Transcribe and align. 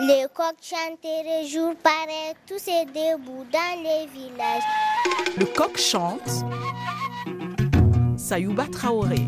Les 0.00 0.26
coqs 0.32 0.62
chanteraient 0.62 1.44
jour 1.44 1.74
pareil, 1.82 2.32
tous 2.46 2.68
et 2.68 2.84
debout 2.84 3.44
dans 3.52 3.82
les 3.82 4.06
villages. 4.06 4.62
Le 5.36 5.44
coq 5.44 5.76
chante. 5.76 6.44
Sayouba 8.16 8.66
Traoré. 8.70 9.26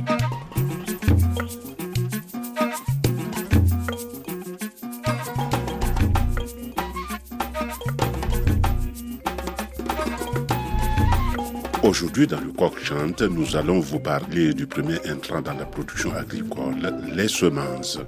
Aujourd'hui, 11.83 12.29
dans 12.29 12.41
le 12.41 12.53
Coq 12.53 12.79
Chante, 12.79 13.23
nous 13.23 13.57
allons 13.57 13.81
vous 13.81 13.99
parler 13.99 14.55
du 14.55 14.67
premier 14.67 15.05
intrant 15.09 15.41
dans 15.41 15.55
la 15.55 15.65
production 15.65 16.15
agricole, 16.15 16.95
les 17.13 17.27
semences. 17.27 17.99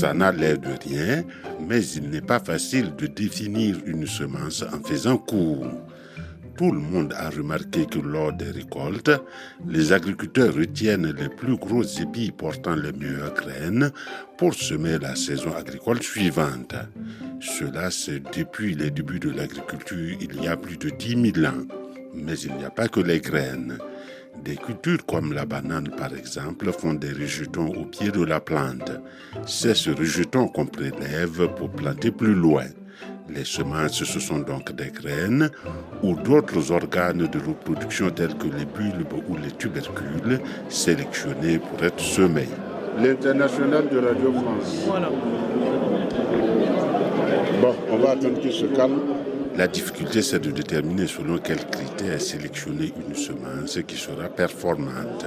Ça 0.00 0.14
n'a 0.14 0.32
l'air 0.32 0.58
de 0.58 0.70
rien, 0.88 1.24
mais 1.60 1.84
il 1.84 2.08
n'est 2.08 2.22
pas 2.22 2.40
facile 2.40 2.96
de 2.96 3.06
définir 3.06 3.76
une 3.84 4.06
semence 4.06 4.62
en 4.62 4.82
faisant 4.82 5.18
court. 5.18 5.66
Tout 6.56 6.72
le 6.72 6.80
monde 6.80 7.12
a 7.18 7.28
remarqué 7.28 7.84
que 7.84 7.98
lors 7.98 8.32
des 8.32 8.50
récoltes, 8.50 9.10
les 9.68 9.92
agriculteurs 9.92 10.54
retiennent 10.54 11.12
les 11.12 11.28
plus 11.28 11.58
gros 11.58 11.82
épis 11.82 12.30
portant 12.30 12.76
les 12.76 12.92
meilleures 12.92 13.34
graines 13.34 13.90
pour 14.38 14.54
semer 14.54 14.98
la 14.98 15.16
saison 15.16 15.54
agricole 15.54 16.02
suivante. 16.02 16.74
Cela, 17.38 17.90
c'est 17.90 18.22
depuis 18.34 18.74
les 18.74 18.90
débuts 18.90 19.20
de 19.20 19.28
l'agriculture 19.28 20.16
il 20.18 20.42
y 20.42 20.48
a 20.48 20.56
plus 20.56 20.78
de 20.78 20.88
10 20.88 21.32
000 21.34 21.46
ans. 21.46 21.66
Mais 22.14 22.38
il 22.40 22.54
n'y 22.54 22.64
a 22.64 22.70
pas 22.70 22.88
que 22.88 23.00
les 23.00 23.20
graines. 23.20 23.76
Des 24.36 24.56
cultures 24.56 25.04
comme 25.06 25.32
la 25.32 25.44
banane, 25.44 25.88
par 25.96 26.14
exemple, 26.14 26.72
font 26.72 26.94
des 26.94 27.12
rejetons 27.12 27.68
au 27.68 27.84
pied 27.84 28.10
de 28.10 28.24
la 28.24 28.40
plante. 28.40 28.92
C'est 29.46 29.74
ce 29.74 29.90
rejeton 29.90 30.48
qu'on 30.48 30.66
prélève 30.66 31.48
pour 31.56 31.70
planter 31.70 32.10
plus 32.10 32.34
loin. 32.34 32.64
Les 33.28 33.44
semences, 33.44 34.02
ce 34.02 34.18
sont 34.18 34.38
donc 34.38 34.72
des 34.72 34.90
graines 34.90 35.50
ou 36.02 36.14
d'autres 36.14 36.72
organes 36.72 37.26
de 37.26 37.38
reproduction 37.38 38.10
tels 38.10 38.34
que 38.34 38.46
les 38.46 38.64
bulbes 38.64 39.12
ou 39.28 39.36
les 39.36 39.52
tubercules 39.52 40.40
sélectionnés 40.68 41.58
pour 41.58 41.84
être 41.84 42.00
semés. 42.00 42.48
L'international 42.98 43.88
de 43.88 43.98
Radio 43.98 44.32
France. 44.32 44.84
Voilà. 44.86 45.10
Bon, 47.60 47.74
on 47.90 47.98
va 47.98 48.10
attendre 48.10 48.40
qu'il 48.40 48.52
se 48.52 48.66
calme. 48.66 49.19
La 49.60 49.68
difficulté, 49.68 50.22
c'est 50.22 50.40
de 50.40 50.52
déterminer 50.52 51.06
selon 51.06 51.36
quels 51.36 51.66
critères 51.66 52.18
sélectionner 52.18 52.94
une 53.06 53.14
semence 53.14 53.78
qui 53.86 53.96
sera 53.96 54.30
performante. 54.30 55.26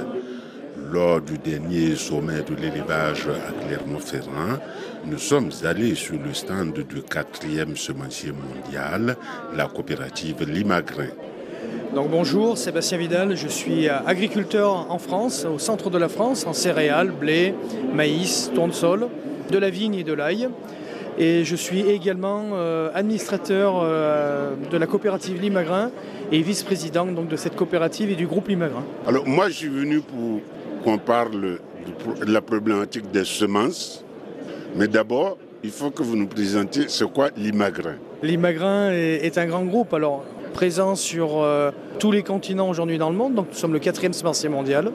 Lors 0.91 1.21
du 1.21 1.37
dernier 1.37 1.95
sommet 1.95 2.41
de 2.41 2.55
l'élevage 2.55 3.27
à 3.27 3.51
Clermont-Ferrand, 3.63 4.57
nous 5.05 5.19
sommes 5.19 5.51
allés 5.63 5.93
sur 5.93 6.15
le 6.17 6.33
stand 6.33 6.73
du 6.73 7.03
quatrième 7.03 7.77
semencier 7.77 8.31
mondial, 8.31 9.17
la 9.55 9.67
coopérative 9.67 10.49
Limagrin. 10.49 11.09
Donc 11.93 12.09
bonjour, 12.09 12.57
Sébastien 12.57 12.97
Vidal, 12.97 13.37
je 13.37 13.47
suis 13.47 13.87
agriculteur 13.87 14.91
en 14.91 14.97
France, 14.97 15.45
au 15.45 15.59
centre 15.59 15.91
de 15.91 15.99
la 15.99 16.09
France, 16.09 16.47
en 16.47 16.53
céréales, 16.53 17.11
blé, 17.11 17.53
maïs, 17.93 18.49
tournesol, 18.55 19.09
de 19.51 19.57
la 19.59 19.69
vigne 19.69 19.93
et 19.93 20.03
de 20.03 20.13
l'ail. 20.13 20.49
Et 21.17 21.43
je 21.43 21.55
suis 21.55 21.81
également 21.81 22.41
euh, 22.53 22.89
administrateur 22.93 23.75
euh, 23.81 24.55
de 24.71 24.77
la 24.77 24.87
coopérative 24.87 25.41
Limagrin 25.41 25.91
et 26.31 26.41
vice-président 26.41 27.05
donc, 27.05 27.27
de 27.27 27.35
cette 27.35 27.55
coopérative 27.55 28.11
et 28.11 28.15
du 28.15 28.25
groupe 28.25 28.47
Limagrin. 28.47 28.83
Alors 29.05 29.27
moi 29.27 29.49
je 29.49 29.53
suis 29.53 29.67
venu 29.67 30.01
pour 30.01 30.41
qu'on 30.83 30.97
parle 30.97 31.59
de 32.21 32.31
la 32.31 32.41
problématique 32.41 33.11
des 33.11 33.25
semences. 33.25 34.03
Mais 34.75 34.87
d'abord, 34.87 35.37
il 35.63 35.69
faut 35.69 35.91
que 35.91 36.01
vous 36.01 36.15
nous 36.15 36.27
présentiez 36.27 36.87
ce 36.87 37.03
quoi 37.05 37.29
Limagrin. 37.37 37.95
Limagrin 38.23 38.91
est, 38.91 39.25
est 39.25 39.37
un 39.37 39.45
grand 39.45 39.63
groupe, 39.63 39.93
alors 39.93 40.23
présent 40.53 40.95
sur 40.95 41.41
euh, 41.41 41.71
tous 41.99 42.11
les 42.11 42.23
continents 42.23 42.69
aujourd'hui 42.69 42.97
dans 42.97 43.09
le 43.09 43.17
monde. 43.17 43.33
Donc 43.33 43.47
nous 43.51 43.57
sommes 43.57 43.73
le 43.73 43.79
quatrième 43.79 44.13
semencier 44.13 44.47
mondial. 44.47 44.91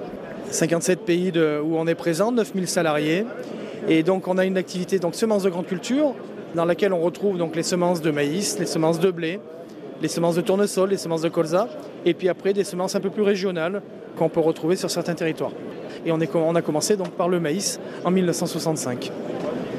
57 0.51 1.01
pays 1.01 1.31
de, 1.31 1.61
où 1.63 1.77
on 1.77 1.87
est 1.87 1.95
présent, 1.95 2.33
9000 2.33 2.67
salariés. 2.69 3.27
Et 3.89 4.03
donc 4.03 4.29
on 4.29 4.37
a 4.37 4.45
une 4.45 4.59
activité 4.59 4.99
donc 4.99 5.15
semences 5.15 5.45
de 5.45 5.51
grande 5.51 5.67
culture 5.67 6.15
dans 6.55 6.65
laquelle 6.65 6.93
on 6.93 7.01
retrouve 7.01 7.39
donc 7.39 7.57
les 7.57 7.63
semences 7.63 8.01
de 8.03 8.11
maïs, 8.11 8.59
les 8.59 8.67
semences 8.67 9.01
de 9.01 9.11
blé, 9.11 9.41
les 10.03 10.09
semences 10.09 10.37
de 10.37 10.41
tournesol, 10.41 10.91
les 10.91 10.97
semences 10.97 11.23
de 11.23 11.29
colza, 11.29 11.69
et 12.05 12.15
puis 12.15 12.29
après 12.29 12.53
des 12.53 12.65
semences 12.65 12.95
un 12.95 13.01
peu 13.01 13.11
plus 13.11 13.23
régionales 13.23 13.83
qu'on 14.17 14.29
peut 14.29 14.41
retrouver 14.41 14.77
sur 14.77 14.91
certains 14.91 15.15
territoires. 15.15 15.53
Et 16.05 16.13
on, 16.13 16.21
a 16.55 16.63
commencé 16.63 16.97
donc 16.97 17.11
par 17.11 17.29
le 17.29 17.41
maïs 17.41 17.81
en 18.05 18.11
1965. 18.11 19.11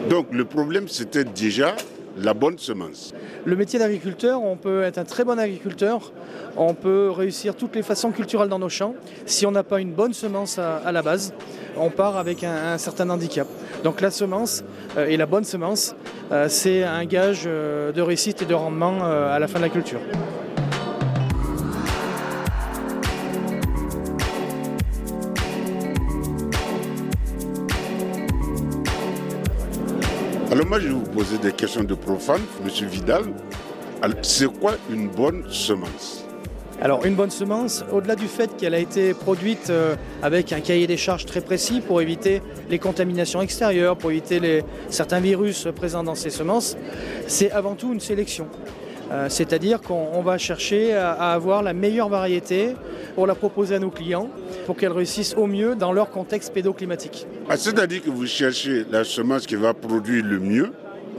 Donc 0.09 0.27
le 0.31 0.45
problème 0.45 0.87
c'était 0.87 1.23
déjà 1.23 1.75
la 2.17 2.33
bonne 2.33 2.57
semence. 2.57 3.13
Le 3.45 3.55
métier 3.55 3.79
d'agriculteur, 3.79 4.43
on 4.43 4.57
peut 4.57 4.83
être 4.83 4.97
un 4.97 5.05
très 5.05 5.23
bon 5.23 5.39
agriculteur, 5.39 6.11
on 6.57 6.73
peut 6.73 7.09
réussir 7.09 7.55
toutes 7.55 7.75
les 7.75 7.83
façons 7.83 8.11
culturelles 8.11 8.49
dans 8.49 8.59
nos 8.59 8.69
champs. 8.69 8.95
Si 9.25 9.45
on 9.45 9.51
n'a 9.51 9.63
pas 9.63 9.79
une 9.79 9.93
bonne 9.93 10.13
semence 10.13 10.59
à, 10.59 10.91
la 10.91 11.01
base, 11.01 11.33
on 11.77 11.89
part 11.89 12.17
avec 12.17 12.43
un, 12.43 12.77
certain 12.77 13.09
handicap. 13.09 13.47
Donc 13.83 14.01
la 14.01 14.11
semence 14.11 14.63
euh, 14.97 15.07
et 15.07 15.15
la 15.15 15.25
bonne 15.25 15.45
semence, 15.45 15.95
euh, 16.31 16.47
c'est 16.49 16.83
un 16.83 17.05
gage 17.05 17.43
euh, 17.45 17.93
de 17.93 18.01
réussite 18.01 18.41
et 18.41 18.45
de 18.45 18.53
rendement 18.53 19.03
à 19.05 19.39
la 19.39 19.47
fin 19.47 19.59
de 19.59 19.63
la 19.63 19.69
culture. 19.69 19.99
Alors 30.51 30.65
moi 30.65 30.79
je 30.79 30.87
vais 30.87 30.93
vous 30.93 31.01
poser 31.01 31.37
des 31.37 31.51
questions 31.51 31.83
de 31.83 31.93
profane, 31.93 32.41
Monsieur 32.65 32.87
Vidal. 32.87 33.25
C'est 34.23 34.47
quoi 34.47 34.73
une 34.89 35.07
bonne 35.07 35.43
semence? 35.51 36.25
Alors 36.81 37.05
une 37.05 37.13
bonne 37.13 37.29
semence, 37.29 37.85
au-delà 37.91 38.15
du 38.15 38.25
fait 38.25 38.57
qu'elle 38.57 38.73
a 38.73 38.79
été 38.79 39.13
produite 39.13 39.69
euh, 39.69 39.95
avec 40.23 40.51
un 40.51 40.61
cahier 40.61 40.87
des 40.87 40.97
charges 40.97 41.27
très 41.27 41.41
précis 41.41 41.81
pour 41.81 42.01
éviter 42.01 42.41
les 42.69 42.79
contaminations 42.79 43.41
extérieures, 43.41 43.95
pour 43.95 44.09
éviter 44.09 44.39
les, 44.39 44.63
certains 44.89 45.19
virus 45.19 45.67
présents 45.75 46.03
dans 46.03 46.15
ces 46.15 46.31
semences, 46.31 46.77
c'est 47.27 47.51
avant 47.51 47.75
tout 47.75 47.93
une 47.93 47.99
sélection. 47.99 48.47
Euh, 49.11 49.27
C'est-à-dire 49.29 49.81
qu'on 49.81 50.21
va 50.21 50.37
chercher 50.37 50.95
à, 50.95 51.11
à, 51.11 51.33
avoir 51.33 51.61
la 51.61 51.73
meilleure 51.73 52.09
variété 52.09 52.73
pour 53.13 53.27
la 53.27 53.35
proposer 53.35 53.75
à 53.75 53.79
nos 53.79 53.91
clients, 53.91 54.29
pour 54.65 54.75
qu'elle 54.75 54.91
réussisse 54.91 55.35
au 55.35 55.47
mieux 55.47 55.75
dans 55.75 55.91
leur 55.91 56.09
contexte 56.09 56.53
pédoclimatique. 56.53 57.27
Ah, 57.49 57.57
C'est-à-dire 57.57 58.03
que 58.03 58.09
vous 58.09 58.27
cherchez 58.27 58.85
la 58.91 59.03
semence 59.03 59.45
qui 59.45 59.55
va 59.55 59.73
produire 59.73 60.25
le 60.25 60.39
mieux, 60.39 60.71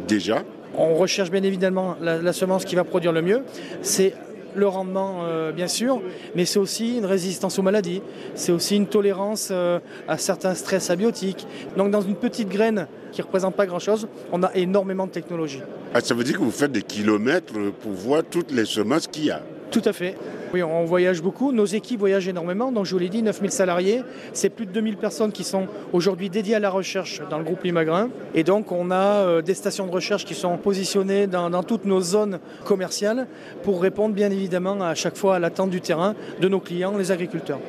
déjà 0.07 0.43
On 0.77 0.95
recherche 0.95 1.31
bien 1.31 1.43
évidemment 1.43 1.97
la, 2.01 2.19
la 2.19 2.33
semence 2.33 2.65
qui 2.65 2.75
va 2.75 2.85
produire 2.85 3.13
le 3.13 3.23
mieux. 3.23 3.43
C'est 3.83 4.15
le 4.55 4.67
rendement 4.67 5.21
euh, 5.23 5.53
bien 5.53 5.69
sûr, 5.69 6.01
mais 6.35 6.45
c'est 6.45 6.59
aussi 6.59 6.97
une 6.99 7.07
résistance 7.07 7.59
aux 7.59 7.63
maladies, 7.63 8.03
c'est 8.35 8.53
aussi 8.53 8.77
une 8.77 8.87
tolérance 8.87 9.49
euh, 9.51 9.79
à 10.09 10.19
certains 10.19 10.55
stress 10.55 10.91
abiotiques. 10.91 11.47
Donc 11.77 11.91
dans 11.91 12.01
une 12.01 12.17
petite 12.17 12.49
graine 12.49 12.87
qui 13.13 13.21
ne 13.21 13.27
représente 13.27 13.55
pas 13.55 13.67
grand-chose, 13.67 14.09
on 14.33 14.43
a 14.43 14.53
énormément 14.55 15.07
de 15.07 15.13
technologie. 15.13 15.63
Ah, 15.95 16.01
ça 16.01 16.15
veut 16.15 16.25
dire 16.25 16.35
que 16.39 16.43
vous 16.43 16.51
faites 16.51 16.73
des 16.73 16.83
kilomètres 16.83 17.53
pour 17.81 17.93
voir 17.93 18.23
toutes 18.29 18.53
les 18.53 18.65
semences 18.65 19.07
qu'il 19.07 19.27
y 19.27 19.31
a 19.31 19.43
Tout 19.71 19.83
à 19.85 19.93
fait. 19.93 20.17
Oui, 20.53 20.65
on 20.65 20.85
voyage 20.85 21.23
beaucoup, 21.23 21.53
nos 21.53 21.65
équipes 21.65 22.01
voyagent 22.01 22.27
énormément, 22.27 22.73
donc 22.73 22.85
je 22.85 22.93
vous 22.93 22.99
l'ai 22.99 23.09
dit, 23.09 23.23
9000 23.23 23.53
salariés, 23.53 24.03
c'est 24.33 24.49
plus 24.51 24.67
de 24.67 24.73
2000 24.73 24.97
personnes 24.97 25.31
qui 25.31 25.45
sont 25.45 25.69
aujourd'hui 25.93 26.29
dédiées 26.29 26.57
à 26.57 26.59
la 26.59 26.71
recherche 26.71 27.23
dans 27.31 27.39
le 27.39 27.45
groupe 27.45 27.63
Limagrin, 27.63 28.09
et 28.35 28.43
donc 28.43 28.73
on 28.73 28.91
a 28.91 28.97
euh, 28.97 29.43
des 29.43 29.55
stations 29.55 29.87
de 29.87 29.93
recherche 29.93 30.25
qui 30.25 30.35
sont 30.35 30.57
positionnées 30.57 31.29
dans, 31.29 31.63
toutes 31.63 31.85
nos 31.85 32.01
zones 32.01 32.41
commerciales 32.65 33.29
pour 33.63 33.81
répondre 33.81 34.13
bien 34.13 34.31
évidemment 34.31 34.81
à 34.81 34.97
chaque 34.97 35.17
fois 35.17 35.37
à 35.37 35.39
l'attente 35.39 35.71
du 35.71 35.81
terrain 35.81 36.17
de 36.41 36.49
nos 36.49 36.59
clients, 36.59 36.97
les 36.99 37.13
agriculteurs. 37.13 37.61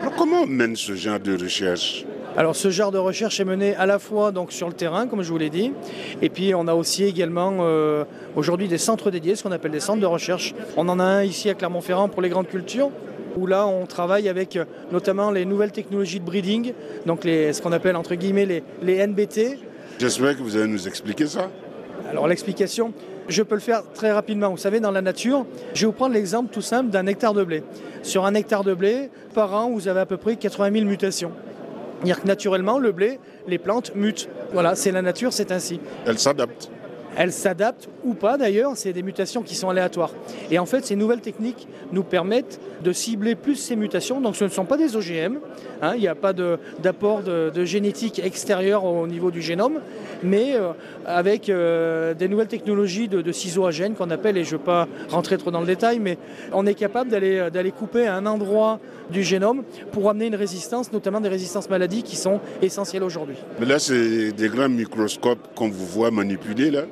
Alors 0.00 0.14
comment 0.14 0.46
mène 0.46 0.76
ce 0.76 0.94
genre 0.94 1.20
de 1.20 1.36
recherche? 1.36 2.06
Alors 2.36 2.54
ce 2.54 2.70
genre 2.70 2.92
de 2.92 2.98
recherche 2.98 3.40
est 3.40 3.44
mené 3.44 3.74
à 3.74 3.86
la 3.86 3.98
fois 3.98 4.30
donc 4.30 4.52
sur 4.52 4.68
le 4.68 4.74
terrain, 4.74 5.06
comme 5.06 5.22
je 5.22 5.30
vous 5.30 5.38
l'ai 5.38 5.50
dit, 5.50 5.72
et 6.22 6.28
puis 6.28 6.54
on 6.54 6.68
a 6.68 6.74
aussi 6.74 7.04
également 7.04 7.58
euh, 7.60 8.04
aujourd'hui 8.36 8.68
des 8.68 8.78
centres 8.78 9.10
dédiés, 9.10 9.34
ce 9.34 9.42
qu'on 9.42 9.52
appelle 9.52 9.72
des 9.72 9.80
centres 9.80 10.00
de 10.00 10.06
recherche. 10.06 10.54
On 10.76 10.88
en 10.88 11.00
a 11.00 11.04
un 11.04 11.24
ici 11.24 11.50
à 11.50 11.54
Clermont-Ferrand 11.54 12.08
pour 12.08 12.22
les 12.22 12.28
grandes 12.28 12.48
cultures, 12.48 12.90
où 13.36 13.46
là 13.46 13.66
on 13.66 13.84
travaille 13.86 14.28
avec 14.28 14.56
euh, 14.56 14.64
notamment 14.92 15.30
les 15.30 15.44
nouvelles 15.44 15.72
technologies 15.72 16.20
de 16.20 16.24
breeding, 16.24 16.72
donc 17.04 17.24
les, 17.24 17.52
ce 17.52 17.60
qu'on 17.60 17.72
appelle 17.72 17.96
entre 17.96 18.14
guillemets 18.14 18.46
les, 18.46 18.62
les 18.82 19.06
NBT. 19.06 19.58
J'espère 19.98 20.36
que 20.36 20.42
vous 20.42 20.56
allez 20.56 20.68
nous 20.68 20.86
expliquer 20.86 21.26
ça. 21.26 21.50
Alors 22.10 22.26
l'explication, 22.28 22.92
je 23.28 23.42
peux 23.42 23.54
le 23.54 23.60
faire 23.60 23.82
très 23.92 24.12
rapidement. 24.12 24.50
Vous 24.50 24.56
savez, 24.56 24.80
dans 24.80 24.90
la 24.90 25.02
nature, 25.02 25.46
je 25.74 25.80
vais 25.80 25.86
vous 25.86 25.92
prendre 25.92 26.14
l'exemple 26.14 26.52
tout 26.52 26.62
simple 26.62 26.90
d'un 26.90 27.06
hectare 27.06 27.34
de 27.34 27.44
blé. 27.44 27.62
Sur 28.02 28.24
un 28.24 28.34
hectare 28.34 28.64
de 28.64 28.74
blé, 28.74 29.10
par 29.34 29.54
an, 29.54 29.70
vous 29.70 29.88
avez 29.88 30.00
à 30.00 30.06
peu 30.06 30.16
près 30.16 30.36
80 30.36 30.72
000 30.72 30.86
mutations. 30.86 31.32
C'est-à-dire 32.00 32.22
que 32.22 32.26
naturellement, 32.26 32.78
le 32.78 32.92
blé, 32.92 33.20
les 33.46 33.58
plantes 33.58 33.94
mutent. 33.94 34.28
Voilà, 34.54 34.74
c'est 34.74 34.90
la 34.90 35.02
nature, 35.02 35.34
c'est 35.34 35.52
ainsi. 35.52 35.80
Elle 36.06 36.18
s'adapte. 36.18 36.70
Elles 37.16 37.32
s'adaptent 37.32 37.88
ou 38.04 38.14
pas 38.14 38.36
d'ailleurs, 38.36 38.72
c'est 38.76 38.92
des 38.92 39.02
mutations 39.02 39.42
qui 39.42 39.54
sont 39.54 39.68
aléatoires. 39.68 40.10
Et 40.50 40.58
en 40.58 40.66
fait, 40.66 40.84
ces 40.84 40.96
nouvelles 40.96 41.20
techniques 41.20 41.66
nous 41.92 42.04
permettent 42.04 42.60
de 42.82 42.92
cibler 42.92 43.34
plus 43.34 43.56
ces 43.56 43.76
mutations. 43.76 44.20
Donc 44.20 44.36
ce 44.36 44.44
ne 44.44 44.48
sont 44.48 44.64
pas 44.64 44.76
des 44.76 44.96
OGM, 44.96 45.38
hein, 45.82 45.92
il 45.94 46.00
n'y 46.00 46.08
a 46.08 46.14
pas 46.14 46.32
d'apport 46.32 47.22
de, 47.22 47.64
génétique 47.64 48.20
extérieure 48.24 48.84
au 48.84 49.06
niveau 49.06 49.30
du 49.30 49.42
génome, 49.42 49.80
mais 50.22 50.54
euh, 50.54 50.70
avec 51.04 51.48
euh, 51.48 52.14
des 52.14 52.28
nouvelles 52.28 52.48
technologies 52.48 53.08
de, 53.08 53.32
ciseaux 53.32 53.66
à 53.66 53.70
gènes 53.70 53.94
qu'on 53.94 54.10
appelle, 54.10 54.36
et 54.36 54.44
je 54.44 54.54
ne 54.54 54.58
veux 54.58 54.64
pas 54.64 54.88
rentrer 55.08 55.36
trop 55.36 55.50
dans 55.50 55.60
le 55.60 55.66
détail, 55.66 55.98
mais 55.98 56.16
on 56.52 56.66
est 56.66 56.74
capable 56.74 57.10
d'aller 57.10 57.72
couper 57.72 58.06
à 58.06 58.14
un 58.16 58.26
endroit 58.26 58.80
du 59.10 59.22
génome 59.22 59.62
pour 59.92 60.08
amener 60.08 60.26
une 60.26 60.36
résistance, 60.36 60.92
notamment 60.92 61.20
des 61.20 61.28
résistances 61.28 61.68
maladies 61.68 62.02
qui 62.02 62.16
sont 62.16 62.40
essentielles 62.62 63.02
aujourd'hui. 63.02 63.36
Mais 63.58 63.66
là, 63.66 63.78
c'est 63.78 64.32
des 64.32 64.48
grands 64.48 64.68
microscopes 64.68 65.54
qu'on 65.54 65.68
vous 65.68 65.86
voit 65.86 66.10
manipuler 66.10 66.70
là 66.70 66.82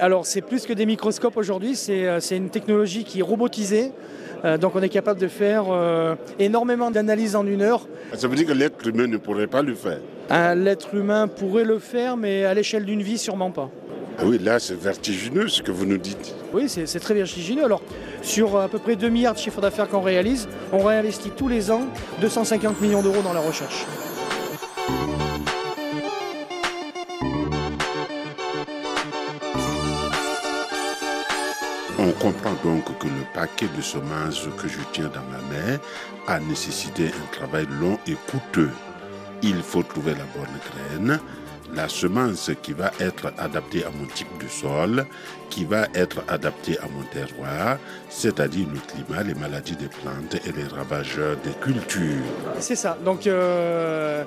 alors 0.00 0.26
c'est 0.26 0.42
plus 0.42 0.66
que 0.66 0.72
des 0.72 0.86
microscopes 0.86 1.36
aujourd'hui, 1.36 1.76
c'est 1.76 2.36
une 2.36 2.50
technologie 2.50 3.04
qui 3.04 3.20
est 3.20 3.22
robotisée, 3.22 3.92
euh, 4.44 4.58
donc 4.58 4.74
on 4.74 4.82
est 4.82 4.88
capable 4.88 5.20
de 5.20 5.28
faire 5.28 5.64
euh, 5.70 6.14
énormément 6.38 6.90
d'analyses 6.90 7.36
en 7.36 7.46
une 7.46 7.62
heure. 7.62 7.86
Ça 8.14 8.28
veut 8.28 8.36
dire 8.36 8.46
que 8.46 8.52
l'être 8.52 8.86
humain 8.86 9.06
ne 9.06 9.16
pourrait 9.16 9.46
pas 9.46 9.62
le 9.62 9.74
faire 9.74 9.98
L'être 10.56 10.94
humain 10.94 11.28
pourrait 11.28 11.64
le 11.64 11.78
faire, 11.78 12.16
mais 12.16 12.46
à 12.46 12.54
l'échelle 12.54 12.86
d'une 12.86 13.02
vie, 13.02 13.18
sûrement 13.18 13.50
pas. 13.50 13.70
Ah 14.18 14.22
oui, 14.24 14.38
là 14.38 14.58
c'est 14.58 14.78
vertigineux 14.78 15.48
ce 15.48 15.62
que 15.62 15.70
vous 15.70 15.84
nous 15.84 15.98
dites. 15.98 16.34
Oui, 16.54 16.68
c'est 16.68 17.00
très 17.00 17.14
vertigineux. 17.14 17.64
Alors, 17.64 17.82
sur 18.22 18.58
à 18.58 18.68
peu 18.68 18.78
près 18.78 18.96
2 18.96 19.08
milliards 19.08 19.34
de 19.34 19.38
chiffres 19.38 19.60
d'affaires 19.60 19.88
qu'on 19.88 20.00
réalise, 20.00 20.48
on 20.72 20.78
réinvestit 20.78 21.30
tous 21.30 21.48
les 21.48 21.70
ans 21.70 21.82
250 22.20 22.80
millions 22.80 23.02
d'euros 23.02 23.22
dans 23.22 23.32
la 23.32 23.40
recherche. 23.40 23.84
On 32.12 32.24
comprend 32.24 32.54
donc 32.62 32.84
que 32.98 33.06
le 33.06 33.24
paquet 33.32 33.68
de 33.74 33.80
semences 33.80 34.46
que 34.60 34.68
je 34.68 34.78
tiens 34.92 35.10
dans 35.14 35.22
ma 35.22 35.38
main 35.38 35.78
a 36.26 36.38
nécessité 36.40 37.06
un 37.06 37.36
travail 37.36 37.66
long 37.80 37.98
et 38.06 38.16
coûteux. 38.30 38.70
Il 39.42 39.62
faut 39.62 39.82
trouver 39.82 40.12
la 40.12 40.24
bonne 40.36 41.00
graine, 41.00 41.20
la 41.74 41.88
semence 41.88 42.50
qui 42.62 42.74
va 42.74 42.92
être 43.00 43.32
adaptée 43.38 43.84
à 43.84 43.90
mon 43.90 44.06
type 44.06 44.28
de 44.42 44.48
sol, 44.48 45.06
qui 45.48 45.64
va 45.64 45.86
être 45.94 46.22
adaptée 46.28 46.78
à 46.78 46.86
mon 46.88 47.02
terroir, 47.04 47.78
c'est-à-dire 48.10 48.66
le 48.72 48.80
climat, 48.80 49.22
les 49.22 49.34
maladies 49.34 49.76
des 49.76 49.88
plantes 49.88 50.34
et 50.46 50.52
les 50.52 50.64
ravageurs 50.64 51.36
des 51.38 51.54
cultures. 51.62 52.24
C'est 52.60 52.76
ça. 52.76 52.98
Donc 53.04 53.26
euh, 53.26 54.24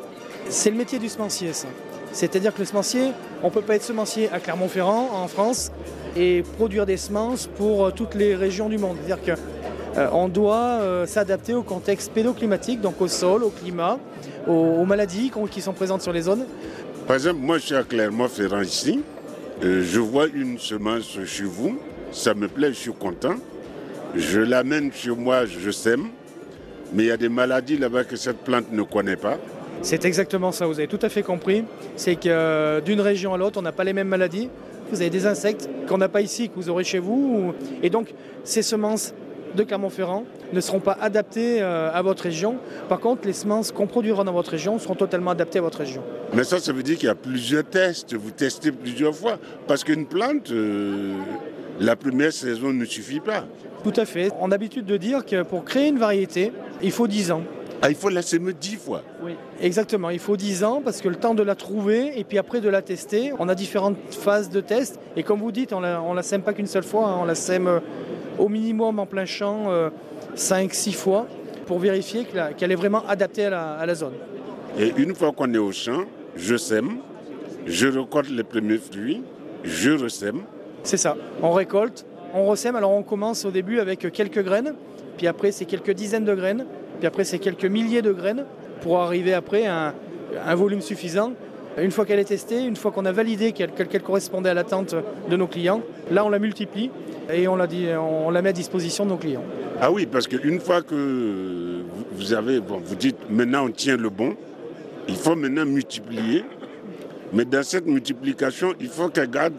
c'est 0.50 0.72
le 0.72 0.78
métier 0.78 0.98
du 0.98 1.08
semencier, 1.08 1.54
ça. 1.54 1.68
C'est-à-dire 2.16 2.54
que 2.54 2.60
le 2.60 2.66
semencier, 2.66 3.12
on 3.44 3.48
ne 3.48 3.52
peut 3.52 3.62
pas 3.62 3.76
être 3.76 3.84
semencier 3.84 4.30
à 4.32 4.40
Clermont-Ferrand, 4.40 5.10
en 5.14 5.28
France, 5.28 5.70
et 6.16 6.44
produire 6.56 6.86
des 6.86 6.96
semences 6.96 7.48
pour 7.58 7.88
euh, 7.88 7.92
toutes 7.92 8.16
les 8.16 8.36
régions 8.36 8.70
du 8.70 8.78
monde. 8.78 8.96
C'est-à-dire 9.06 9.36
qu'on 9.36 10.26
euh, 10.28 10.30
doit 10.30 10.80
euh, 10.80 11.06
s'adapter 11.06 11.54
au 11.54 11.62
contexte 11.62 12.14
pédoclimatique, 12.14 12.80
donc 12.80 13.02
au 13.02 13.10
sol, 13.10 13.44
au 13.44 13.50
climat, 13.50 14.00
aux, 14.48 14.86
maladies 14.86 15.30
qui 15.52 15.60
sont 15.60 15.74
présentes 15.74 16.04
sur 16.04 16.14
les 16.14 16.22
zones. 16.22 16.46
Par 17.06 17.18
exemple, 17.18 17.42
moi 17.42 17.58
je 17.58 17.66
suis 17.66 17.76
à 17.76 17.84
Clermont-Ferrand 17.84 18.62
ici, 18.62 19.02
je 19.62 20.00
vois 20.00 20.28
une 20.34 20.58
semence 20.58 21.18
chez 21.26 21.44
vous, 21.44 21.78
ça 22.14 22.34
me 22.34 22.48
plaît, 22.48 22.70
je 22.70 22.80
suis 22.80 22.94
content. 22.94 23.36
Je 24.16 24.40
l'amène 24.40 24.90
chez 24.94 25.10
moi, 25.10 25.46
je 25.46 25.70
sème, 25.70 26.08
mais 26.94 27.04
il 27.04 27.08
y 27.08 27.12
a 27.12 27.18
des 27.18 27.28
maladies 27.28 27.78
là-bas 27.78 28.06
que 28.06 28.16
cette 28.16 28.38
plante 28.38 28.72
ne 28.72 28.84
connaît 28.84 29.18
pas. 29.18 29.38
C'est 29.82 30.06
exactement 30.06 30.52
ça, 30.52 30.66
vous 30.66 30.80
avez 30.80 30.88
tout 30.88 31.00
à 31.02 31.10
fait 31.10 31.24
compris. 31.24 31.64
C'est 31.96 32.16
que 32.16 32.80
d'une 32.82 33.02
région 33.02 33.34
à 33.34 33.38
l'autre, 33.38 33.60
on 33.60 33.62
n'a 33.62 33.72
pas 33.72 33.84
les 33.84 33.94
mêmes 33.94 34.08
maladies. 34.08 34.50
Vous 34.92 35.02
avez 35.02 35.10
des 35.10 35.26
insectes 35.26 35.70
qu'on 35.88 35.98
n'a 35.98 36.10
pas 36.10 36.22
ici, 36.22 36.50
que 36.50 36.56
vous 36.56 36.70
aurez 36.70 36.84
chez 36.84 37.00
vous. 37.00 37.54
Et 37.82 37.90
donc, 37.90 38.14
ces 38.44 38.62
semences 38.62 39.14
de 39.56 39.64
Clermont-Ferrand 39.64 40.26
ne 40.54 40.60
seront 40.60 40.80
pas 40.80 40.98
adaptées 41.00 41.62
euh, 41.62 41.90
à 41.92 42.02
votre 42.02 42.24
région. 42.24 42.58
Par 42.90 43.00
contre, 43.00 43.26
les 43.26 43.34
semences 43.34 43.72
qu'on 43.72 43.88
produira 43.88 44.24
dans 44.24 44.34
votre 44.34 44.52
région 44.52 44.78
seront 44.78 44.96
totalement 44.96 45.32
adaptées 45.32 45.60
à 45.60 45.62
votre 45.62 45.80
région. 45.80 46.04
Mais 46.34 46.44
ça, 46.44 46.60
ça 46.60 46.74
veut 46.74 46.84
dire 46.84 46.98
qu'il 46.98 47.08
y 47.08 47.12
a 47.12 47.16
plusieurs 47.16 47.64
tests. 47.64 48.14
Vous 48.14 48.32
testez 48.32 48.72
plusieurs 48.72 49.16
fois. 49.16 49.40
Parce 49.68 49.84
qu'une 49.84 50.06
plante, 50.06 50.52
euh, 50.52 51.16
la 51.80 51.96
première 51.96 52.34
saison 52.34 52.74
ne 52.74 52.86
suffit 52.86 53.20
pas. 53.20 53.46
Tout 53.84 53.94
à 53.96 54.06
fait. 54.06 54.32
On 54.40 54.48
a 54.48 54.50
l'habitude 54.50 54.86
de 54.86 54.98
dire 54.98 55.26
que 55.26 55.44
pour 55.44 55.64
créer 55.64 55.88
une 55.88 56.00
variété, 56.00 56.52
il 56.82 56.92
faut 56.92 57.08
10 57.08 57.32
ans. 57.32 57.44
Ah, 57.82 57.90
il 57.90 57.96
faut 57.96 58.10
la 58.10 58.22
semer 58.22 58.54
dix 58.54 58.76
fois. 58.76 59.04
Oui, 59.22 59.34
exactement. 59.60 60.10
Il 60.10 60.20
faut 60.20 60.38
10 60.38 60.64
ans 60.64 60.82
parce 60.84 61.02
que 61.02 61.10
le 61.10 61.16
temps 61.16 61.36
de 61.36 61.44
la 61.44 61.56
trouver 61.56 62.18
et 62.20 62.24
puis 62.24 62.38
après 62.38 62.62
de 62.62 62.70
la 62.70 62.82
tester. 62.82 63.34
On 63.38 63.50
a 63.50 63.56
différentes 63.56 63.98
phases 64.12 64.50
de 64.50 64.62
test. 64.62 65.00
Et 65.16 65.24
comme 65.24 65.40
vous 65.40 65.52
dites, 65.52 65.74
on 65.74 65.82
la, 65.82 66.02
la 66.14 66.24
sème 66.24 66.42
pas 66.42 66.54
qu'une 66.54 66.68
seule 66.68 66.84
fois. 66.84 67.08
Hein. 67.08 67.18
On 67.22 67.26
la 67.26 67.36
sème 67.36 67.68
euh, 67.68 67.80
au 68.40 68.50
minimum 68.50 69.00
en 69.00 69.06
plein 69.06 69.26
champ 69.26 69.68
5-6 70.36 70.90
euh, 70.90 70.92
fois 70.94 71.28
pour 71.66 71.80
vérifier 71.80 72.26
qu'elle 72.58 72.72
est 72.72 72.76
vraiment 72.76 73.04
adaptée 73.08 73.46
à 73.46 73.86
la, 73.86 73.96
zone. 73.96 74.14
Et 74.78 74.94
une 74.98 75.16
fois 75.16 75.32
qu'on 75.32 75.52
est 75.54 75.58
au 75.58 75.72
champ, 75.72 76.04
je 76.36 76.56
sème, 76.56 76.98
je 77.66 77.88
récolte 77.88 78.30
les 78.30 78.44
premiers 78.44 78.78
fruits, 78.78 79.24
je 79.64 79.92
resème. 79.92 80.42
C'est 80.84 80.98
ça. 80.98 81.16
On 81.42 81.52
récolte, 81.52 82.06
on 82.34 82.46
ressème. 82.46 82.76
Alors 82.76 82.92
on 82.92 83.04
commence 83.04 83.46
au 83.46 83.52
début 83.52 83.80
avec 83.80 84.12
quelques 84.12 84.44
graines, 84.44 84.76
puis 85.18 85.28
après 85.28 85.52
c'est 85.52 85.66
quelques 85.66 85.92
dizaines 85.92 86.26
de 86.26 86.36
graines, 86.36 86.66
puis 86.98 87.08
après, 87.08 87.24
c'est 87.24 87.40
quelques 87.40 87.66
milliers 87.66 88.02
de 88.02 88.12
graines 88.12 88.46
pour 88.82 89.00
arriver 89.00 89.34
après 89.34 89.66
à 89.68 89.94
un, 90.46 90.56
volume 90.56 90.82
suffisant. 90.82 91.34
Une 91.78 91.92
fois 91.92 92.06
qu'elle 92.06 92.20
est 92.20 92.26
testée, 92.26 92.64
une 92.64 92.76
fois 92.78 92.92
qu'on 92.92 93.06
a 93.06 93.12
validé 93.12 93.52
qu'elle 93.52 94.02
correspondait 94.02 94.50
à 94.50 94.54
l'attente 94.54 94.96
de 95.30 95.36
nos 95.36 95.48
clients, 95.48 95.82
là 96.10 96.24
on 96.26 96.30
la 96.30 96.40
multiplie 96.40 96.90
et 97.34 97.48
on 97.50 97.58
la, 97.58 97.68
on 98.00 98.30
la 98.30 98.42
met 98.42 98.50
à 98.50 98.54
disposition 98.54 99.04
de 99.04 99.10
nos 99.10 99.18
clients. 99.18 99.44
Ah 99.82 99.92
oui, 99.92 100.06
parce 100.06 100.26
qu'une 100.26 100.62
fois 100.62 100.82
que 100.82 101.82
vous 102.14 102.34
avez, 102.34 102.62
bon, 102.62 102.80
vous 102.84 102.96
dites 102.96 103.18
maintenant 103.30 103.66
on 103.66 103.72
tient 103.72 103.98
le 103.98 104.10
bon, 104.10 104.36
il 105.10 105.16
faut 105.16 105.36
maintenant 105.36 105.66
multiplier. 105.66 106.46
Mais 107.34 107.44
dans 107.44 107.64
cette 107.64 107.86
multiplication, 107.86 108.74
il 108.80 108.88
faut 108.88 109.10
qu'elle 109.10 109.30
garde 109.30 109.56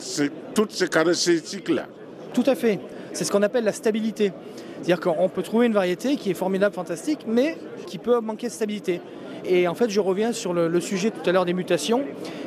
toutes 0.55 0.73
ces 0.73 0.89
caractéristiques-là. 0.89 1.87
Tout 2.33 2.45
à 2.47 2.55
fait. 2.55 2.79
C'est 3.17 3.25
ce 3.25 3.33
qu'on 3.33 3.43
appelle 3.43 3.65
la 3.65 3.73
stabilité. 3.73 4.31
C'est-à-dire 4.75 5.01
qu'on 5.01 5.31
peut 5.31 5.43
trouver 5.43 5.65
une 5.65 5.73
variété 5.73 6.17
qui 6.17 6.31
est 6.31 6.35
formidable, 6.35 6.75
fantastique, 6.75 7.21
mais 7.27 7.57
qui 7.87 7.97
peut 7.97 8.21
manquer 8.21 8.49
de 8.49 8.53
stabilité. 8.53 9.01
Et 9.47 9.67
en 9.69 9.75
fait, 9.75 9.89
je 9.89 10.01
reviens 10.01 10.33
sur 10.33 10.53
le, 10.53 10.81
sujet 10.83 11.11
tout 11.11 11.27
à 11.27 11.33
l'heure 11.33 11.47
des 11.47 11.55
mutations. 11.55 12.03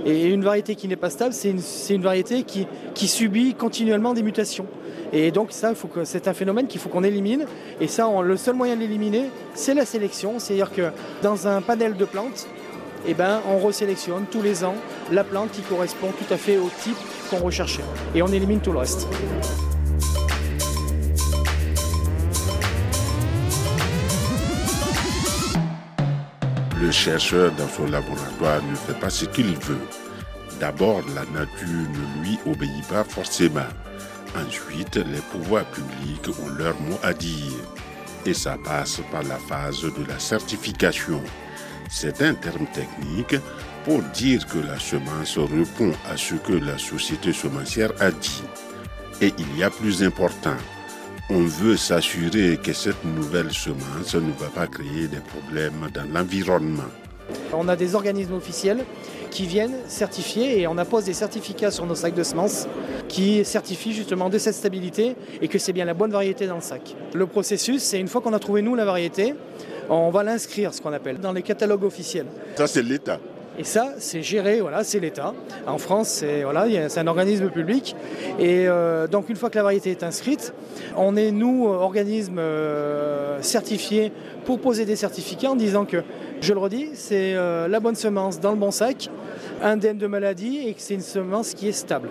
Et 0.05 0.27
une 0.27 0.43
variété 0.43 0.75
qui 0.75 0.87
n'est 0.87 0.95
pas 0.95 1.09
stable, 1.09 1.33
c'est 1.33 1.49
une, 1.95 2.03
variété 2.03 2.43
qui, 2.43 3.07
subit 3.07 3.55
continuellement 3.55 4.13
des 4.13 4.21
mutations. 4.21 4.67
Et 5.11 5.31
donc 5.31 5.53
ça, 5.53 5.73
c'est 6.03 6.27
un 6.27 6.35
phénomène 6.35 6.67
qu'il 6.67 6.79
faut 6.79 6.89
qu'on 6.89 7.03
élimine. 7.03 7.47
Et 7.81 7.87
ça, 7.87 8.07
le 8.21 8.37
seul 8.37 8.53
moyen 8.53 8.75
de 8.75 8.81
l'éliminer, 8.81 9.23
c'est 9.55 9.73
la 9.73 9.85
sélection. 9.85 10.37
C'est-à-dire 10.37 10.71
que 10.71 10.91
dans 11.23 11.47
un 11.47 11.63
panel 11.63 11.97
de 11.97 12.05
plantes, 12.05 12.47
eh 13.07 13.15
ben, 13.15 13.41
on 13.49 13.57
resélectionne 13.57 14.25
tous 14.29 14.43
les 14.43 14.63
ans 14.63 14.75
la 15.11 15.23
plante 15.23 15.49
qui 15.49 15.61
correspond 15.61 16.09
tout 16.11 16.31
à 16.31 16.37
fait 16.37 16.59
au 16.59 16.69
type 16.83 16.97
qu'on 17.31 17.37
recherchait. 17.37 17.81
Et 18.13 18.21
on 18.21 18.27
élimine 18.27 18.59
tout 18.59 18.71
le 18.71 18.77
reste. 18.77 19.07
Le 26.81 26.91
chercheur 26.91 27.51
dans 27.53 27.67
son 27.67 27.87
laboratoire 27.87 28.63
ne 28.63 28.73
fait 28.73 28.97
pas 28.97 29.09
ce 29.09 29.25
qu'il 29.25 29.53
veut. 29.57 29.85
D'abord, 30.61 31.01
la 31.13 31.25
nature 31.37 31.67
ne 31.67 32.23
lui 32.23 32.39
obéit 32.45 32.87
pas 32.87 33.03
forcément. 33.03 33.67
Ensuite, 34.33 34.95
les 34.95 35.19
pouvoirs 35.31 35.65
publics 35.65 36.29
ont 36.41 36.49
leur 36.57 36.79
mot 36.79 36.97
à 37.03 37.13
dire. 37.13 37.51
Et 38.25 38.33
ça 38.33 38.57
passe 38.63 39.01
par 39.11 39.23
la 39.23 39.35
phase 39.37 39.81
de 39.81 40.05
la 40.07 40.19
certification. 40.19 41.21
C'est 41.89 42.21
un 42.21 42.33
terme 42.33 42.67
technique 42.67 43.35
pour 43.83 44.01
dire 44.13 44.45
que 44.47 44.59
la 44.59 44.79
semence 44.79 45.37
répond 45.37 45.91
à 46.09 46.15
ce 46.15 46.35
que 46.35 46.53
la 46.53 46.77
société 46.77 47.33
semencière 47.33 47.91
a 47.99 48.11
dit. 48.11 48.43
Et 49.19 49.33
il 49.37 49.57
y 49.57 49.63
a 49.63 49.69
plus 49.69 50.01
important, 50.01 50.55
on 51.29 51.43
veut 51.43 51.77
s'assurer 51.77 52.57
que 52.57 52.73
cette 52.73 53.03
nouvelle 53.05 53.51
semence 53.51 54.15
ne 54.15 54.31
va 54.39 54.47
pas 54.53 54.67
créer 54.67 55.07
des 55.07 55.19
problèmes 55.19 55.89
dans 55.93 56.11
l'environnement. 56.11 56.89
On 57.53 57.67
a 57.67 57.75
des 57.75 57.93
organismes 57.93 58.33
officiels 58.33 58.83
qui 59.29 59.45
viennent 59.45 59.75
certifier 59.87 60.59
et 60.59 60.67
on 60.67 60.77
appose 60.79 61.05
des 61.05 61.13
certificats 61.13 61.69
sur 61.69 61.85
nos 61.85 61.93
sacs 61.93 62.15
de 62.15 62.23
semences 62.23 62.67
qui 63.07 63.45
certifient 63.45 63.93
justement 63.93 64.29
de 64.29 64.39
cette 64.39 64.55
stabilité 64.55 65.15
et 65.39 65.47
que 65.47 65.59
c'est 65.59 65.73
bien 65.73 65.85
la 65.85 65.93
bonne 65.93 66.11
variété 66.11 66.47
dans 66.47 66.55
le 66.55 66.61
sac. 66.61 66.95
Le 67.13 67.27
processus, 67.27 67.83
c'est 67.83 67.99
une 67.99 68.07
fois 68.07 68.21
qu'on 68.21 68.33
a 68.33 68.39
trouvé 68.39 68.63
nous 68.63 68.73
la 68.73 68.85
variété, 68.85 69.35
on 69.89 70.09
va 70.09 70.23
l'inscrire, 70.23 70.73
ce 70.73 70.81
qu'on 70.81 70.93
appelle, 70.93 71.19
dans 71.19 71.33
les 71.33 71.43
catalogues 71.43 71.83
officiels. 71.83 72.27
Ça, 72.55 72.65
c'est 72.65 72.83
l'État. 72.83 73.19
Et 73.59 73.65
ça, 73.65 73.89
c'est 73.97 74.21
géré, 74.21 74.61
voilà, 74.61 74.85
c'est 74.85 75.01
l'État. 75.01 75.33
En 75.67 75.77
France, 75.77 76.07
c'est 76.07 76.43
voilà, 76.43 76.65
un 76.95 77.07
organisme 77.07 77.49
public. 77.49 77.93
Et 78.39 78.69
euh, 78.69 79.05
donc, 79.05 79.27
une 79.27 79.35
fois 79.35 79.49
que 79.49 79.57
la 79.57 79.63
variété 79.63 79.91
est 79.91 80.01
inscrite, 80.01 80.53
on 80.95 81.17
est, 81.17 81.31
nous, 81.31 81.67
organisme 81.67 82.39
euh, 82.39 83.41
certifié 83.41 84.13
pour 84.45 84.61
poser 84.61 84.85
des 84.85 84.95
certificats 84.95 85.51
en 85.51 85.57
disant 85.57 85.83
que, 85.83 86.03
je 86.39 86.53
le 86.53 86.59
redis, 86.59 86.91
c'est 86.93 87.33
euh, 87.35 87.67
la 87.67 87.81
bonne 87.81 87.95
semence 87.95 88.39
dans 88.39 88.51
le 88.51 88.57
bon 88.57 88.71
sac, 88.71 89.09
indemne 89.61 89.97
de 89.97 90.07
maladie 90.07 90.61
et 90.65 90.73
que 90.73 90.79
c'est 90.79 90.93
une 90.93 91.01
semence 91.01 91.53
qui 91.53 91.67
est 91.67 91.73
stable. 91.73 92.07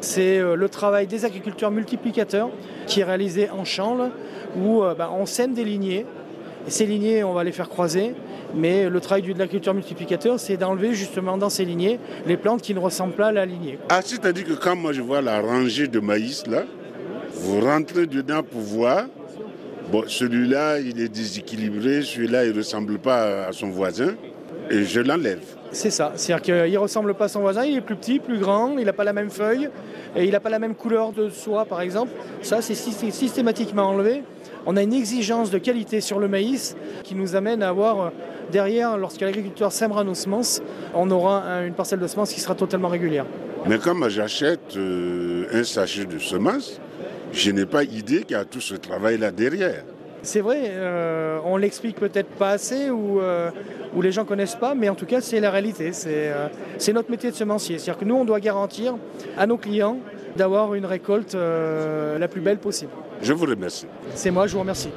C'est 0.00 0.38
le 0.38 0.68
travail 0.68 1.06
des 1.06 1.24
agriculteurs 1.24 1.70
multiplicateurs 1.70 2.50
qui 2.86 3.00
est 3.00 3.04
réalisé 3.04 3.48
en 3.48 3.64
chambre 3.64 4.10
où 4.54 4.82
ben, 4.98 5.08
on 5.18 5.24
sème 5.24 5.54
des 5.54 5.64
lignées 5.64 6.04
Et 6.66 6.70
ces 6.70 6.84
lignées, 6.84 7.24
on 7.24 7.32
va 7.32 7.42
les 7.42 7.52
faire 7.52 7.70
croiser. 7.70 8.14
Mais 8.56 8.88
le 8.88 9.00
travail 9.00 9.22
de 9.22 9.28
l'agriculteur 9.30 9.74
multiplicateur, 9.74 10.38
c'est 10.38 10.56
d'enlever 10.56 10.94
justement 10.94 11.36
dans 11.36 11.50
ces 11.50 11.64
lignées 11.64 11.98
les 12.26 12.36
plantes 12.36 12.62
qui 12.62 12.74
ne 12.74 12.78
ressemblent 12.78 13.14
pas 13.14 13.26
à 13.28 13.32
la 13.32 13.46
lignée. 13.46 13.78
Ah, 13.88 14.00
c'est-à-dire 14.04 14.44
que 14.44 14.52
quand 14.52 14.76
moi 14.76 14.92
je 14.92 15.02
vois 15.02 15.20
la 15.20 15.40
rangée 15.40 15.88
de 15.88 16.00
maïs 16.00 16.46
là, 16.46 16.64
vous 17.32 17.60
rentrez 17.60 18.06
dedans 18.06 18.42
pour 18.42 18.60
voir. 18.60 19.06
Bon, 19.90 20.04
celui-là, 20.06 20.78
il 20.78 21.00
est 21.00 21.08
déséquilibré, 21.08 22.02
celui-là, 22.02 22.46
il 22.46 22.52
ne 22.52 22.56
ressemble 22.56 22.98
pas 22.98 23.46
à 23.48 23.52
son 23.52 23.68
voisin, 23.68 24.14
et 24.70 24.82
je 24.82 25.00
l'enlève. 25.00 25.42
C'est 25.72 25.90
ça, 25.90 26.12
c'est-à-dire 26.16 26.42
qu'il 26.42 26.72
ne 26.72 26.78
ressemble 26.78 27.14
pas 27.14 27.26
à 27.26 27.28
son 27.28 27.40
voisin, 27.40 27.64
il 27.64 27.76
est 27.76 27.80
plus 27.82 27.96
petit, 27.96 28.18
plus 28.18 28.38
grand, 28.38 28.78
il 28.78 28.86
n'a 28.86 28.94
pas 28.94 29.04
la 29.04 29.12
même 29.12 29.28
feuille, 29.28 29.68
et 30.16 30.24
il 30.24 30.30
n'a 30.30 30.40
pas 30.40 30.48
la 30.48 30.58
même 30.58 30.74
couleur 30.74 31.12
de 31.12 31.28
soie 31.28 31.66
par 31.66 31.82
exemple. 31.82 32.12
Ça, 32.40 32.62
c'est 32.62 32.74
systématiquement 32.74 33.88
enlevé. 33.88 34.22
On 34.64 34.76
a 34.78 34.82
une 34.82 34.94
exigence 34.94 35.50
de 35.50 35.58
qualité 35.58 36.00
sur 36.00 36.18
le 36.18 36.28
maïs 36.28 36.76
qui 37.02 37.14
nous 37.14 37.36
amène 37.36 37.62
à 37.62 37.68
avoir 37.68 38.12
derrière, 38.54 38.96
lorsque 38.96 39.20
l'agriculteur 39.20 39.72
sèmera 39.72 40.04
nos 40.04 40.14
semences, 40.14 40.62
on 40.94 41.10
aura 41.10 41.42
une 41.66 41.74
parcelle 41.74 41.98
de 41.98 42.06
semences 42.06 42.32
qui 42.32 42.40
sera 42.40 42.54
totalement 42.54 42.88
régulière. 42.88 43.26
Mais 43.66 43.78
quand 43.78 43.96
j'achète 44.08 44.76
euh, 44.76 45.46
un 45.52 45.64
sachet 45.64 46.04
de 46.04 46.18
semences, 46.18 46.80
je 47.32 47.50
n'ai 47.50 47.66
pas 47.66 47.82
idée 47.82 48.22
qu'il 48.22 48.36
y 48.36 48.40
a 48.40 48.44
tout 48.44 48.60
ce 48.60 48.76
travail-là 48.76 49.32
derrière. 49.32 49.82
C'est 50.22 50.40
vrai, 50.40 50.60
euh, 50.68 51.38
on 51.44 51.56
l'explique 51.56 51.96
peut-être 51.96 52.30
pas 52.30 52.50
assez 52.50 52.90
ou, 52.90 53.20
ou 53.94 54.02
les 54.02 54.12
gens 54.12 54.24
connaissent 54.24 54.54
pas, 54.54 54.74
mais 54.74 54.88
en 54.88 54.94
tout 54.94 55.04
cas 55.04 55.20
c'est 55.20 55.40
la 55.40 55.50
réalité. 55.50 55.92
C'est 55.92 56.92
notre 56.92 57.10
métier 57.10 57.30
de 57.30 57.36
semencier. 57.36 57.78
C'est-à-dire 57.78 57.98
que 57.98 58.06
nous 58.06 58.14
on 58.14 58.24
doit 58.24 58.40
garantir 58.40 58.94
à 59.36 59.46
nos 59.46 59.58
clients 59.58 59.98
d'avoir 60.36 60.74
une 60.74 60.86
récolte 60.86 61.34
la 61.34 62.28
plus 62.28 62.40
belle 62.40 62.58
possible. 62.58 62.92
Je 63.20 63.32
vous 63.32 63.46
remercie. 63.46 63.86
C'est 64.14 64.30
moi, 64.30 64.46
je 64.46 64.52
vous 64.54 64.60
remercie. 64.60 64.90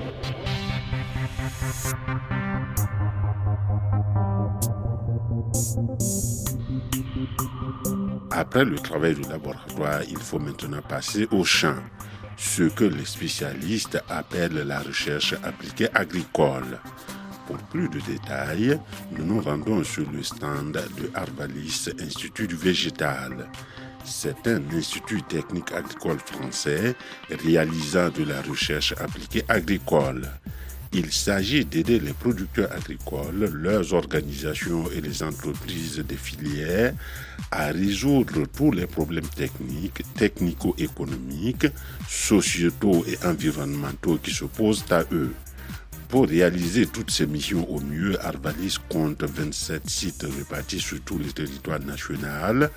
Après 8.31 8.65
le 8.65 8.75
travail 8.75 9.15
du 9.15 9.21
laboratoire, 9.23 10.01
il 10.07 10.17
faut 10.17 10.39
maintenant 10.39 10.81
passer 10.87 11.27
au 11.31 11.43
champ, 11.43 11.75
ce 12.37 12.63
que 12.63 12.83
les 12.83 13.05
spécialistes 13.05 14.01
appellent 14.09 14.63
la 14.65 14.79
recherche 14.79 15.33
appliquée 15.43 15.89
agricole. 15.93 16.79
Pour 17.47 17.57
plus 17.57 17.89
de 17.89 17.99
détails, 17.99 18.79
nous 19.11 19.25
nous 19.25 19.41
rendons 19.41 19.83
sur 19.83 20.09
le 20.11 20.21
stand 20.21 20.73
de 20.73 21.09
Arvalis 21.13 21.89
Institut 21.99 22.47
du 22.47 22.55
Végétal. 22.55 23.49
C'est 24.03 24.47
un 24.47 24.61
institut 24.73 25.21
technique 25.23 25.71
agricole 25.71 26.19
français 26.19 26.95
réalisant 27.43 28.09
de 28.09 28.23
la 28.23 28.41
recherche 28.41 28.93
appliquée 28.99 29.43
agricole. 29.47 30.29
Il 30.93 31.11
s'agit 31.11 31.65
d'aider 31.65 31.99
les 31.99 32.13
producteurs 32.13 32.71
agricoles, 32.71 33.51
leurs 33.53 33.93
organisations 33.93 34.89
et 34.91 35.01
les 35.01 35.21
entreprises 35.21 35.97
des 35.99 36.15
filières 36.15 36.93
à 37.51 37.67
résoudre 37.67 38.45
tous 38.55 38.71
les 38.71 38.87
problèmes 38.87 39.27
techniques, 39.27 40.01
technico-économiques, 40.15 41.67
sociétaux 42.07 43.05
et 43.07 43.17
environnementaux 43.25 44.17
qui 44.21 44.31
se 44.31 44.45
posent 44.45 44.85
à 44.89 45.03
eux. 45.11 45.33
Pour 46.09 46.25
réaliser 46.27 46.85
toutes 46.85 47.11
ces 47.11 47.27
missions 47.27 47.69
au 47.69 47.81
mieux, 47.81 48.17
Arvalis 48.25 48.77
compte 48.87 49.23
27 49.23 49.89
sites 49.89 50.25
répartis 50.37 50.79
sur 50.79 51.01
tout 51.01 51.17
le 51.17 51.25
territoire 51.25 51.81
national 51.81 52.71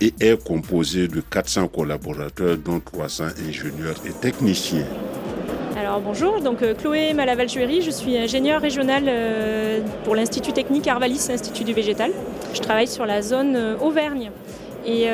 et 0.00 0.14
est 0.20 0.42
composé 0.42 1.08
de 1.08 1.20
400 1.20 1.68
collaborateurs, 1.68 2.56
dont 2.58 2.78
300 2.78 3.24
ingénieurs 3.48 4.00
et 4.06 4.12
techniciens. 4.12 4.86
Alors 5.90 6.02
bonjour, 6.02 6.40
donc 6.40 6.62
euh, 6.62 6.72
Chloé 6.72 7.14
malaval 7.14 7.48
je 7.48 7.90
suis 7.90 8.16
ingénieure 8.16 8.60
régionale 8.60 9.06
euh, 9.08 9.80
pour 10.04 10.14
l'Institut 10.14 10.52
technique 10.52 10.86
Arvalis, 10.86 11.26
Institut 11.32 11.64
du 11.64 11.72
végétal. 11.72 12.12
Je 12.54 12.60
travaille 12.60 12.86
sur 12.86 13.06
la 13.06 13.22
zone 13.22 13.56
euh, 13.56 13.76
Auvergne. 13.80 14.30
Et 14.86 15.08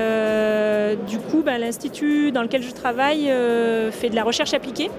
du 1.09 1.19
coup, 1.19 1.43
ben, 1.43 1.57
l'Institut 1.59 2.31
dans 2.31 2.43
lequel 2.43 2.63
je 2.63 2.73
travaille 2.73 3.33
fait 3.91 4.11
de 4.11 4.15
la 4.15 4.23
recherche 4.23 4.53
appliquée. 4.53 4.91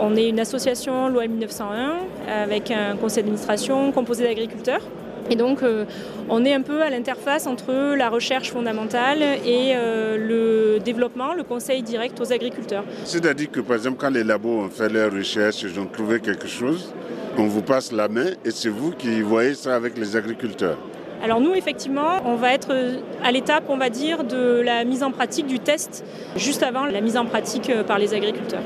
On 0.00 0.16
est 0.16 0.28
une 0.28 0.38
association 0.38 1.08
loi 1.08 1.26
1901 1.26 1.96
avec 2.32 2.70
un 2.70 2.96
conseil 2.96 3.24
d'administration 3.24 3.90
composé 3.90 4.24
d'agriculteurs. 4.24 4.80
Et 5.30 5.36
donc, 5.36 5.62
euh, 5.62 5.84
on 6.28 6.44
est 6.44 6.52
un 6.52 6.62
peu 6.62 6.82
à 6.82 6.90
l'interface 6.90 7.46
entre 7.46 7.94
la 7.94 8.10
recherche 8.10 8.50
fondamentale 8.50 9.22
et 9.22 9.72
euh, 9.74 10.16
le 10.18 10.80
développement, 10.80 11.34
le 11.34 11.44
conseil 11.44 11.82
direct 11.82 12.20
aux 12.20 12.32
agriculteurs. 12.32 12.84
C'est-à-dire 13.04 13.50
que, 13.50 13.60
par 13.60 13.76
exemple, 13.76 13.96
quand 13.98 14.10
les 14.10 14.24
labos 14.24 14.64
ont 14.64 14.68
fait 14.68 14.88
leurs 14.88 15.12
recherches, 15.12 15.62
ils 15.62 15.78
ont 15.78 15.86
trouvé 15.86 16.18
quelque 16.18 16.48
chose, 16.48 16.92
on 17.38 17.46
vous 17.46 17.62
passe 17.62 17.92
la 17.92 18.08
main 18.08 18.30
et 18.44 18.50
c'est 18.50 18.68
vous 18.68 18.90
qui 18.90 19.22
voyez 19.22 19.54
ça 19.54 19.76
avec 19.76 19.96
les 19.96 20.16
agriculteurs. 20.16 20.78
Alors 21.22 21.40
nous, 21.40 21.54
effectivement, 21.54 22.22
on 22.24 22.36
va 22.36 22.54
être 22.54 22.74
à 23.22 23.30
l'étape, 23.30 23.64
on 23.68 23.76
va 23.76 23.90
dire, 23.90 24.24
de 24.24 24.62
la 24.64 24.84
mise 24.84 25.02
en 25.02 25.10
pratique 25.10 25.46
du 25.46 25.58
test, 25.58 26.02
juste 26.36 26.62
avant 26.62 26.86
la 26.86 27.02
mise 27.02 27.18
en 27.18 27.26
pratique 27.26 27.68
euh, 27.68 27.84
par 27.84 27.98
les 27.98 28.14
agriculteurs. 28.14 28.62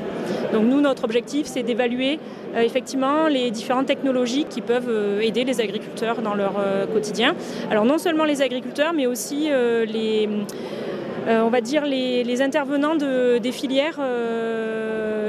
Donc 0.53 0.63
nous, 0.63 0.79
notre 0.79 1.03
objectif, 1.03 1.47
c'est 1.47 1.63
d'évaluer 1.63 2.17
euh, 2.55 2.61
effectivement 2.61 3.27
les 3.27 3.51
différentes 3.51 3.87
technologies 3.87 4.45
qui 4.45 4.61
peuvent 4.61 4.87
euh, 4.87 5.19
aider 5.19 5.43
les 5.43 5.59
agriculteurs 5.59 6.21
dans 6.21 6.33
leur 6.33 6.53
quotidien. 6.93 7.35
Alors 7.69 7.83
non 7.83 7.97
seulement 7.97 8.23
les 8.23 8.41
agriculteurs, 8.41 8.93
mais 8.93 9.05
aussi 9.05 9.49
les, 9.49 10.29
on 11.27 11.49
va 11.49 11.61
dire 11.61 11.85
les, 11.85 12.41
intervenants 12.41 12.95
des 12.95 13.51
filières 13.51 13.99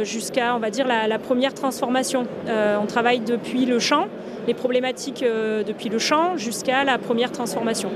jusqu'à, 0.02 0.54
on 0.54 0.58
va 0.58 0.70
dire, 0.70 0.86
la, 0.86 1.18
première 1.18 1.54
transformation. 1.54 2.26
on 2.46 2.86
travaille 2.86 3.20
depuis 3.20 3.66
le 3.66 3.78
champ 3.78 4.06
les 4.46 4.54
problématiques 4.54 5.22
euh, 5.22 5.62
depuis 5.62 5.88
le 5.88 5.98
champ 5.98 6.36
jusqu'à 6.36 6.84
la 6.84 6.98
première 6.98 7.32
transformation. 7.32 7.90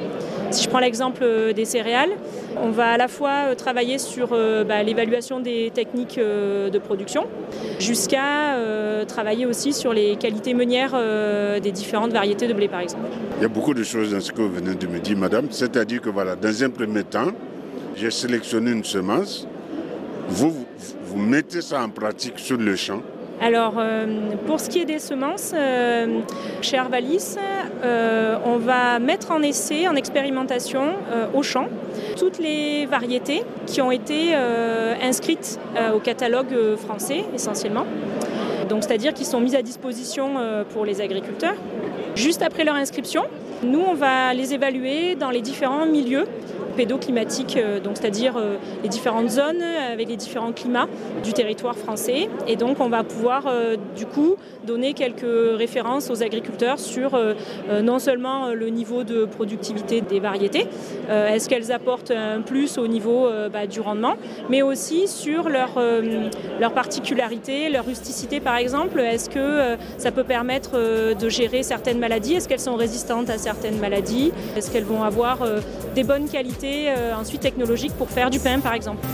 Si 0.51 0.65
je 0.65 0.69
prends 0.69 0.81
l'exemple 0.81 1.23
euh, 1.23 1.53
des 1.53 1.65
céréales, 1.65 2.11
on 2.57 2.71
va 2.71 2.93
à 2.93 2.97
la 2.97 3.09
fois 3.09 3.31
euh, 3.31 3.55
travailler 3.55 3.99
sur 3.99 4.31
bah, 4.31 4.83
l'évaluation 4.83 5.41
des 5.41 5.71
techniques 5.75 6.19
de 6.19 6.79
production, 6.79 7.27
jusqu'à 7.79 8.57
travailler 9.07 9.47
aussi 9.47 9.73
sur 9.73 9.93
les 9.93 10.17
qualités 10.17 10.55
meunières 10.55 10.97
des 11.61 11.73
différentes 11.73 12.13
variétés 12.13 12.47
de 12.47 12.53
blé, 12.53 12.69
par 12.69 12.81
exemple. 12.81 13.05
Il 13.39 13.43
y 13.43 13.45
a 13.45 13.49
beaucoup 13.49 13.75
de 13.75 13.83
choses 13.83 14.13
dans 14.13 14.21
ce 14.21 14.33
que 14.33 14.41
vous 14.41 14.51
venez 14.51 14.75
de 14.75 14.87
me 14.87 14.99
dire, 14.99 15.17
madame. 15.17 15.47
C'est-à-dire 15.51 16.01
que 16.01 16.11
voilà, 16.11 16.37
dans 16.37 16.63
un 16.63 16.71
premier 16.71 17.05
temps, 17.05 17.33
j'ai 17.97 18.11
sélectionné 18.11 18.73
une 18.73 18.85
semence. 18.85 19.47
Vous, 20.29 20.55
vous 21.05 21.19
mettez 21.19 21.61
ça 21.61 21.83
en 21.83 21.89
pratique 21.89 22.39
sur 22.39 22.57
le 22.57 22.77
champ. 22.77 23.03
Alors, 23.43 23.77
euh, 23.79 24.07
pour 24.47 24.61
ce 24.61 24.69
qui 24.69 24.81
est 24.81 24.85
des 24.85 24.99
semences, 24.99 25.53
euh, 25.55 26.21
chez 26.61 26.77
Arvalis, 26.77 27.37
euh, 27.83 28.37
on 28.45 28.59
va 28.59 28.99
mettre 28.99 29.31
en 29.31 29.41
essai, 29.41 29.89
en 29.89 29.97
expérimentation 29.97 30.93
au 31.33 31.43
champ, 31.43 31.69
toutes 32.19 32.39
les 32.39 32.85
variétés 32.85 33.43
qui 33.67 33.81
ont 33.81 33.91
été 33.91 34.35
inscrites 35.03 35.59
au 35.95 35.99
catalogue 35.99 36.77
français 36.77 37.25
essentiellement. 37.35 37.87
Donc, 38.69 38.85
c'est-à-dire 38.85 39.15
qui 39.15 39.25
sont 39.25 39.41
mises 39.41 39.55
à 39.55 39.63
disposition 39.63 40.35
pour 40.73 40.85
les 40.85 41.01
agriculteurs. 41.01 41.55
Juste 42.15 42.43
après 42.43 42.65
leur 42.65 42.75
inscription, 42.75 43.25
nous, 43.63 43.81
on 43.81 43.95
va 43.95 44.35
les 44.35 44.53
évaluer 44.55 45.15
dans 45.15 45.31
les 45.31 45.41
différents 45.41 45.87
milieux 45.87 46.27
pédoclimatiques, 46.81 47.59
euh, 47.59 47.79
donc 47.79 47.99
c'est-à-dire 47.99 48.39
euh, 48.39 48.57
les 48.83 48.89
différentes 48.89 49.29
zones 49.29 49.61
avec 49.93 50.09
les 50.09 50.17
différents 50.17 50.53
climats 50.53 50.89
du 51.23 51.35
territoire 51.35 51.77
français. 51.77 52.31
Et 52.49 52.57
donc 52.57 52.81
on 52.81 52.89
va 52.89 53.05
pouvoir 53.05 53.45
euh, 53.47 53.77
du 53.95 54.07
coup 54.07 54.37
donner 54.67 54.95
quelques 54.95 55.59
références 55.59 56.09
aux 56.09 56.23
agriculteurs 56.23 56.79
sur 56.79 57.19
non 57.83 57.99
seulement 57.99 58.49
le 58.53 58.69
niveau 58.69 59.05
de 59.05 59.25
productivité 59.25 60.01
des 60.01 60.21
variétés, 60.21 60.67
est-ce 61.09 61.49
qu'elles 61.49 61.73
apportent 61.73 62.11
un 62.11 62.43
plus 62.43 62.77
au 62.77 62.87
niveau 62.87 63.29
bah, 63.53 63.67
du 63.67 63.81
rendement, 63.81 64.15
mais 64.51 64.61
aussi 64.61 65.09
sur 65.09 65.49
leur, 65.49 65.81
leur 66.61 66.73
particularité, 66.73 67.71
leur 67.71 67.87
rusticité 67.87 68.39
par 68.39 68.57
exemple. 68.57 69.01
Est-ce 69.01 69.31
que 69.31 69.77
ça 69.97 70.13
peut 70.13 70.25
permettre 70.25 70.73
de 71.15 71.29
gérer 71.29 71.63
certaines 71.63 71.99
maladies? 71.99 72.35
Est-ce 72.35 72.49
qu'elles 72.49 72.61
sont 72.61 72.77
résistantes 72.77 73.31
à 73.31 73.39
certaines 73.39 73.79
maladies? 73.79 74.31
Est-ce 74.57 74.71
qu'elles 74.71 74.85
vont 74.85 75.03
avoir 75.03 75.39
des 75.95 76.05
bonnes 76.05 76.29
qualités 76.29 76.91
euh, 76.91 77.15
ensuite 77.15 77.41
technologique 77.41 77.93
pour 77.95 78.09
faire 78.11 78.31
du 78.31 78.39
pain 78.39 78.61
par 78.61 78.75
exemple. 78.75 79.07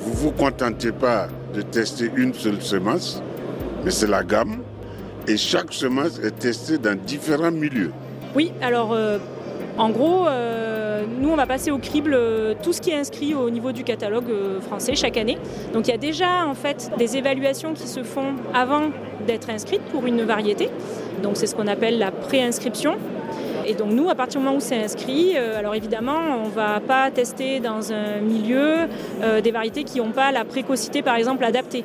Vous 0.00 0.12
vous 0.12 0.30
contentez 0.32 0.92
pas 0.92 1.28
de 1.54 1.62
tester 1.62 2.10
une 2.16 2.34
seule 2.34 2.60
semence, 2.60 3.22
mais 3.84 3.90
c'est 3.90 4.08
la 4.08 4.22
gamme. 4.22 4.62
Et 5.28 5.36
chaque 5.36 5.72
semence 5.72 6.20
est 6.20 6.38
testée 6.38 6.78
dans 6.78 6.96
différents 6.96 7.50
milieux. 7.50 7.92
Oui, 8.34 8.52
alors 8.62 8.92
euh, 8.92 9.18
en 9.76 9.90
gros, 9.90 10.26
euh, 10.26 10.75
nous, 11.20 11.30
on 11.30 11.36
va 11.36 11.46
passer 11.46 11.70
au 11.70 11.78
crible 11.78 12.14
euh, 12.14 12.54
tout 12.62 12.72
ce 12.72 12.80
qui 12.80 12.90
est 12.90 12.96
inscrit 12.96 13.34
au 13.34 13.50
niveau 13.50 13.72
du 13.72 13.84
catalogue 13.84 14.30
euh, 14.30 14.60
français 14.60 14.94
chaque 14.94 15.16
année. 15.16 15.38
Donc 15.72 15.88
il 15.88 15.90
y 15.90 15.94
a 15.94 15.98
déjà 15.98 16.46
en 16.46 16.54
fait 16.54 16.90
des 16.98 17.16
évaluations 17.16 17.74
qui 17.74 17.86
se 17.86 18.02
font 18.02 18.34
avant 18.54 18.90
d'être 19.26 19.50
inscrites 19.50 19.82
pour 19.92 20.06
une 20.06 20.22
variété. 20.22 20.68
Donc 21.22 21.36
c'est 21.36 21.46
ce 21.46 21.54
qu'on 21.54 21.66
appelle 21.66 21.98
la 21.98 22.10
préinscription. 22.10 22.96
Et 23.66 23.74
donc 23.74 23.90
nous, 23.90 24.08
à 24.08 24.14
partir 24.14 24.40
du 24.40 24.46
moment 24.46 24.58
où 24.58 24.60
c'est 24.60 24.82
inscrit, 24.82 25.32
euh, 25.36 25.58
alors 25.58 25.74
évidemment, 25.74 26.18
on 26.44 26.48
ne 26.48 26.54
va 26.54 26.80
pas 26.80 27.10
tester 27.10 27.60
dans 27.60 27.92
un 27.92 28.20
milieu 28.20 28.88
des 29.42 29.50
variétés 29.50 29.82
qui 29.84 29.98
n'ont 29.98 30.12
pas 30.12 30.30
la 30.30 30.44
précocité, 30.44 31.02
par 31.02 31.16
exemple, 31.16 31.44
adaptée. 31.44 31.84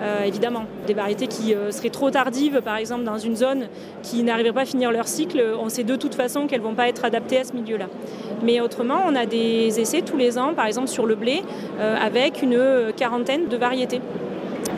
Euh, 0.00 0.24
évidemment, 0.24 0.64
des 0.86 0.94
variétés 0.94 1.26
qui 1.26 1.54
seraient 1.70 1.90
trop 1.90 2.10
tardives, 2.10 2.60
par 2.62 2.76
exemple, 2.76 3.04
dans 3.04 3.18
une 3.18 3.36
zone 3.36 3.68
qui 4.02 4.22
n'arriverait 4.22 4.52
pas 4.52 4.62
à 4.62 4.66
finir 4.66 4.90
leur 4.92 5.06
cycle, 5.06 5.42
on 5.60 5.68
sait 5.68 5.84
de 5.84 5.96
toute 5.96 6.14
façon 6.14 6.46
qu'elles 6.46 6.60
ne 6.60 6.66
vont 6.66 6.74
pas 6.74 6.88
être 6.88 7.04
adaptées 7.04 7.38
à 7.38 7.44
ce 7.44 7.52
milieu-là. 7.52 7.86
Mais 8.42 8.60
autrement, 8.60 9.00
on 9.06 9.14
a 9.14 9.26
des 9.26 9.78
essais 9.78 10.02
tous 10.02 10.16
les 10.16 10.38
ans, 10.38 10.54
par 10.54 10.66
exemple 10.66 10.88
sur 10.88 11.06
le 11.06 11.14
blé, 11.14 11.42
avec 11.78 12.42
une 12.42 12.92
quarantaine 12.96 13.48
de 13.48 13.56
variétés 13.56 14.00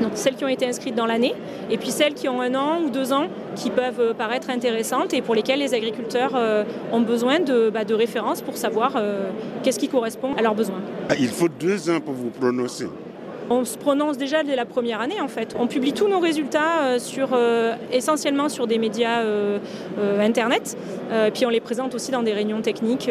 donc 0.01 0.13
celles 0.15 0.35
qui 0.35 0.45
ont 0.45 0.49
été 0.49 0.67
inscrites 0.67 0.95
dans 0.95 1.07
l'année, 1.07 1.35
et 1.71 1.79
puis 1.79 1.91
celles 1.91 2.15
qui 2.15 2.29
ont 2.29 2.41
un 2.41 2.55
an 2.55 2.81
ou 2.85 2.91
deux 2.91 3.13
ans 3.13 3.29
qui 3.57 3.71
peuvent 3.71 4.01
euh, 4.01 4.15
paraître 4.15 4.51
intéressantes 4.51 5.15
et 5.15 5.23
pour 5.23 5.35
lesquelles 5.35 5.61
les 5.61 5.75
agriculteurs 5.75 6.33
euh, 6.35 6.65
ont 6.93 7.01
besoin 7.01 7.41
de, 7.41 7.71
bah, 7.71 7.85
de 7.85 7.95
références 7.95 8.43
pour 8.43 8.57
savoir 8.57 8.95
euh, 8.97 9.31
qu'est-ce 9.63 9.79
qui 9.79 9.89
correspond 9.89 10.35
à 10.35 10.43
leurs 10.43 10.55
besoins. 10.55 10.81
Ah, 11.09 11.15
il 11.19 11.29
faut 11.29 11.49
deux 11.49 11.91
ans 11.91 12.01
pour 12.01 12.15
vous 12.15 12.31
prononcer. 12.31 12.87
On 13.51 13.65
se 13.65 13.77
prononce 13.77 14.19
déjà 14.19 14.43
dès 14.43 14.57
la 14.57 14.65
première 14.65 15.01
année 15.01 15.21
en 15.21 15.29
fait. 15.29 15.55
On 15.59 15.67
publie 15.67 15.93
tous 15.93 16.09
nos 16.09 16.21
résultats 16.21 16.99
sur, 16.99 17.37
essentiellement 17.93 18.49
sur 18.49 18.67
des 18.67 18.79
médias 18.79 19.23
internet, 20.21 20.77
puis 21.35 21.45
on 21.45 21.51
les 21.51 21.61
présente 21.61 21.95
aussi 21.95 22.11
dans 22.11 22.23
des 22.23 22.33
réunions 22.33 22.63
techniques 22.63 23.11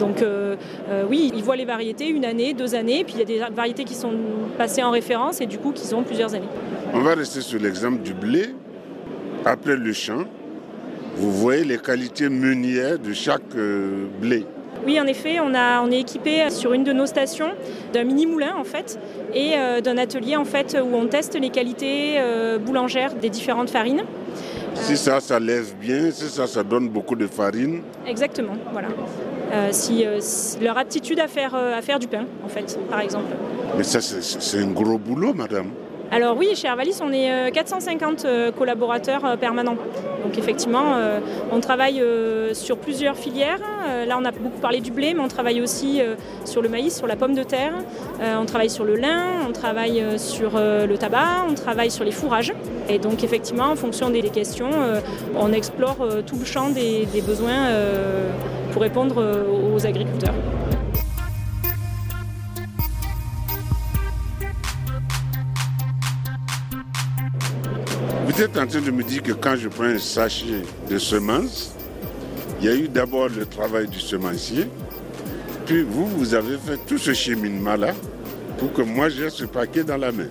donc 0.00 0.22
euh, 0.22 0.56
euh, 0.88 1.04
oui, 1.08 1.30
ils 1.34 1.44
voient 1.44 1.56
les 1.56 1.66
variétés 1.66 2.08
une 2.08 2.24
année, 2.24 2.54
deux 2.54 2.74
années, 2.74 3.04
puis 3.04 3.14
il 3.14 3.18
y 3.20 3.22
a 3.22 3.24
des 3.48 3.54
variétés 3.54 3.84
qui 3.84 3.94
sont 3.94 4.14
passées 4.58 4.82
en 4.82 4.90
référence 4.90 5.40
et 5.40 5.46
du 5.46 5.58
coup 5.58 5.72
qui 5.72 5.94
ont 5.94 6.02
plusieurs 6.02 6.34
années. 6.34 6.48
On 6.92 7.00
va 7.00 7.14
rester 7.14 7.42
sur 7.42 7.60
l'exemple 7.60 8.02
du 8.02 8.14
blé. 8.14 8.46
Après 9.44 9.76
le 9.76 9.92
champ, 9.92 10.24
vous 11.16 11.30
voyez 11.30 11.64
les 11.64 11.78
qualités 11.78 12.28
meunières 12.28 12.98
de 12.98 13.12
chaque 13.12 13.54
euh, 13.54 14.06
blé. 14.20 14.44
Oui, 14.86 15.00
en 15.00 15.06
effet, 15.06 15.40
on, 15.40 15.54
a, 15.54 15.82
on 15.82 15.90
est 15.90 16.00
équipé 16.00 16.48
sur 16.50 16.72
une 16.72 16.84
de 16.84 16.92
nos 16.92 17.06
stations 17.06 17.50
d'un 17.92 18.04
mini 18.04 18.26
moulin 18.26 18.54
en 18.56 18.64
fait 18.64 18.98
et 19.34 19.52
d'un 19.82 19.98
atelier 19.98 20.36
en 20.36 20.44
fait 20.44 20.76
où 20.82 20.96
on 20.96 21.06
teste 21.06 21.38
les 21.38 21.50
qualités 21.50 22.18
boulangères 22.64 23.14
des 23.14 23.28
différentes 23.28 23.70
farines. 23.70 24.02
Si 24.74 24.96
ça, 24.96 25.20
ça 25.20 25.38
lève 25.38 25.74
bien, 25.76 26.10
si 26.10 26.28
ça, 26.28 26.46
ça 26.46 26.62
donne 26.62 26.88
beaucoup 26.88 27.14
de 27.14 27.26
farine. 27.26 27.82
Exactement, 28.06 28.54
voilà. 28.72 28.88
Euh, 29.52 29.70
euh, 29.70 30.18
si, 30.20 30.60
leur 30.60 30.78
aptitude 30.78 31.18
à 31.18 31.28
faire, 31.28 31.54
euh, 31.54 31.76
à 31.76 31.82
faire 31.82 31.98
du 31.98 32.06
pain, 32.06 32.24
en 32.44 32.48
fait, 32.48 32.78
par 32.88 33.00
exemple. 33.00 33.32
Mais 33.76 33.82
ça, 33.82 34.00
c'est 34.00 34.58
un 34.58 34.70
gros 34.70 34.98
boulot, 34.98 35.34
madame. 35.34 35.70
Alors 36.12 36.36
oui, 36.36 36.48
chez 36.56 36.66
Arvalis, 36.66 36.98
on 37.02 37.12
est 37.12 37.52
450 37.52 38.26
collaborateurs 38.58 39.38
permanents. 39.38 39.76
Donc 40.24 40.36
effectivement, 40.36 40.96
on 41.52 41.60
travaille 41.60 42.02
sur 42.52 42.78
plusieurs 42.78 43.16
filières. 43.16 43.60
Là, 44.06 44.18
on 44.20 44.24
a 44.24 44.32
beaucoup 44.32 44.60
parlé 44.60 44.80
du 44.80 44.90
blé, 44.90 45.14
mais 45.14 45.20
on 45.20 45.28
travaille 45.28 45.60
aussi 45.60 46.00
sur 46.44 46.62
le 46.62 46.68
maïs, 46.68 46.96
sur 46.96 47.06
la 47.06 47.14
pomme 47.14 47.34
de 47.34 47.44
terre. 47.44 47.74
On 48.20 48.44
travaille 48.44 48.70
sur 48.70 48.84
le 48.84 48.96
lin, 48.96 49.46
on 49.48 49.52
travaille 49.52 50.04
sur 50.18 50.52
le 50.56 50.94
tabac, 50.96 51.46
on 51.48 51.54
travaille 51.54 51.92
sur 51.92 52.04
les 52.04 52.12
fourrages. 52.12 52.52
Et 52.88 52.98
donc 52.98 53.22
effectivement, 53.22 53.66
en 53.66 53.76
fonction 53.76 54.10
des 54.10 54.22
questions, 54.22 54.70
on 55.36 55.52
explore 55.52 55.98
tout 56.26 56.36
le 56.38 56.44
champ 56.44 56.70
des, 56.70 57.06
des 57.06 57.20
besoins 57.20 57.68
pour 58.70 58.82
répondre 58.82 59.16
euh, 59.18 59.74
aux 59.74 59.86
agriculteurs. 59.86 60.34
Vous 68.40 68.46
êtes 68.46 68.56
en 68.56 68.66
train 68.66 68.80
de 68.80 68.90
me 68.90 69.02
dire 69.02 69.22
que 69.22 69.32
quand 69.32 69.54
je 69.54 69.68
prends 69.68 69.84
un 69.84 69.98
sachet 69.98 70.62
de 70.88 70.96
semences, 70.96 71.74
il 72.58 72.64
y 72.64 72.70
a 72.70 72.74
eu 72.74 72.88
d'abord 72.88 73.28
le 73.28 73.44
travail 73.44 73.86
du 73.86 74.00
semencier, 74.00 74.66
puis 75.66 75.82
vous, 75.82 76.06
vous 76.06 76.32
avez 76.32 76.56
fait 76.56 76.78
tout 76.86 76.96
ce 76.96 77.12
cheminement-là 77.12 77.92
pour 78.56 78.72
que 78.72 78.80
moi 78.80 79.10
j'ai 79.10 79.28
ce 79.28 79.44
paquet 79.44 79.84
dans 79.84 79.98
la 79.98 80.10
main. 80.10 80.28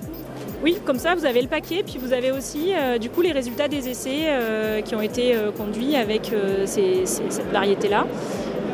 Oui, 0.63 0.77
comme 0.83 0.97
ça, 0.97 1.13
vous 1.13 1.23
avez 1.23 1.43
le 1.43 1.47
paquet, 1.47 1.83
puis 1.85 1.99
vous 2.01 2.11
avez 2.11 2.31
aussi 2.31 2.73
euh, 2.73 2.97
du 2.97 3.11
coup 3.11 3.21
les 3.21 3.31
résultats 3.31 3.67
des 3.67 3.87
essais 3.87 4.23
euh, 4.25 4.81
qui 4.81 4.95
ont 4.95 5.03
été 5.03 5.35
euh, 5.35 5.51
conduits 5.51 5.95
avec 5.95 6.31
cette 6.65 7.51
variété-là. 7.51 8.07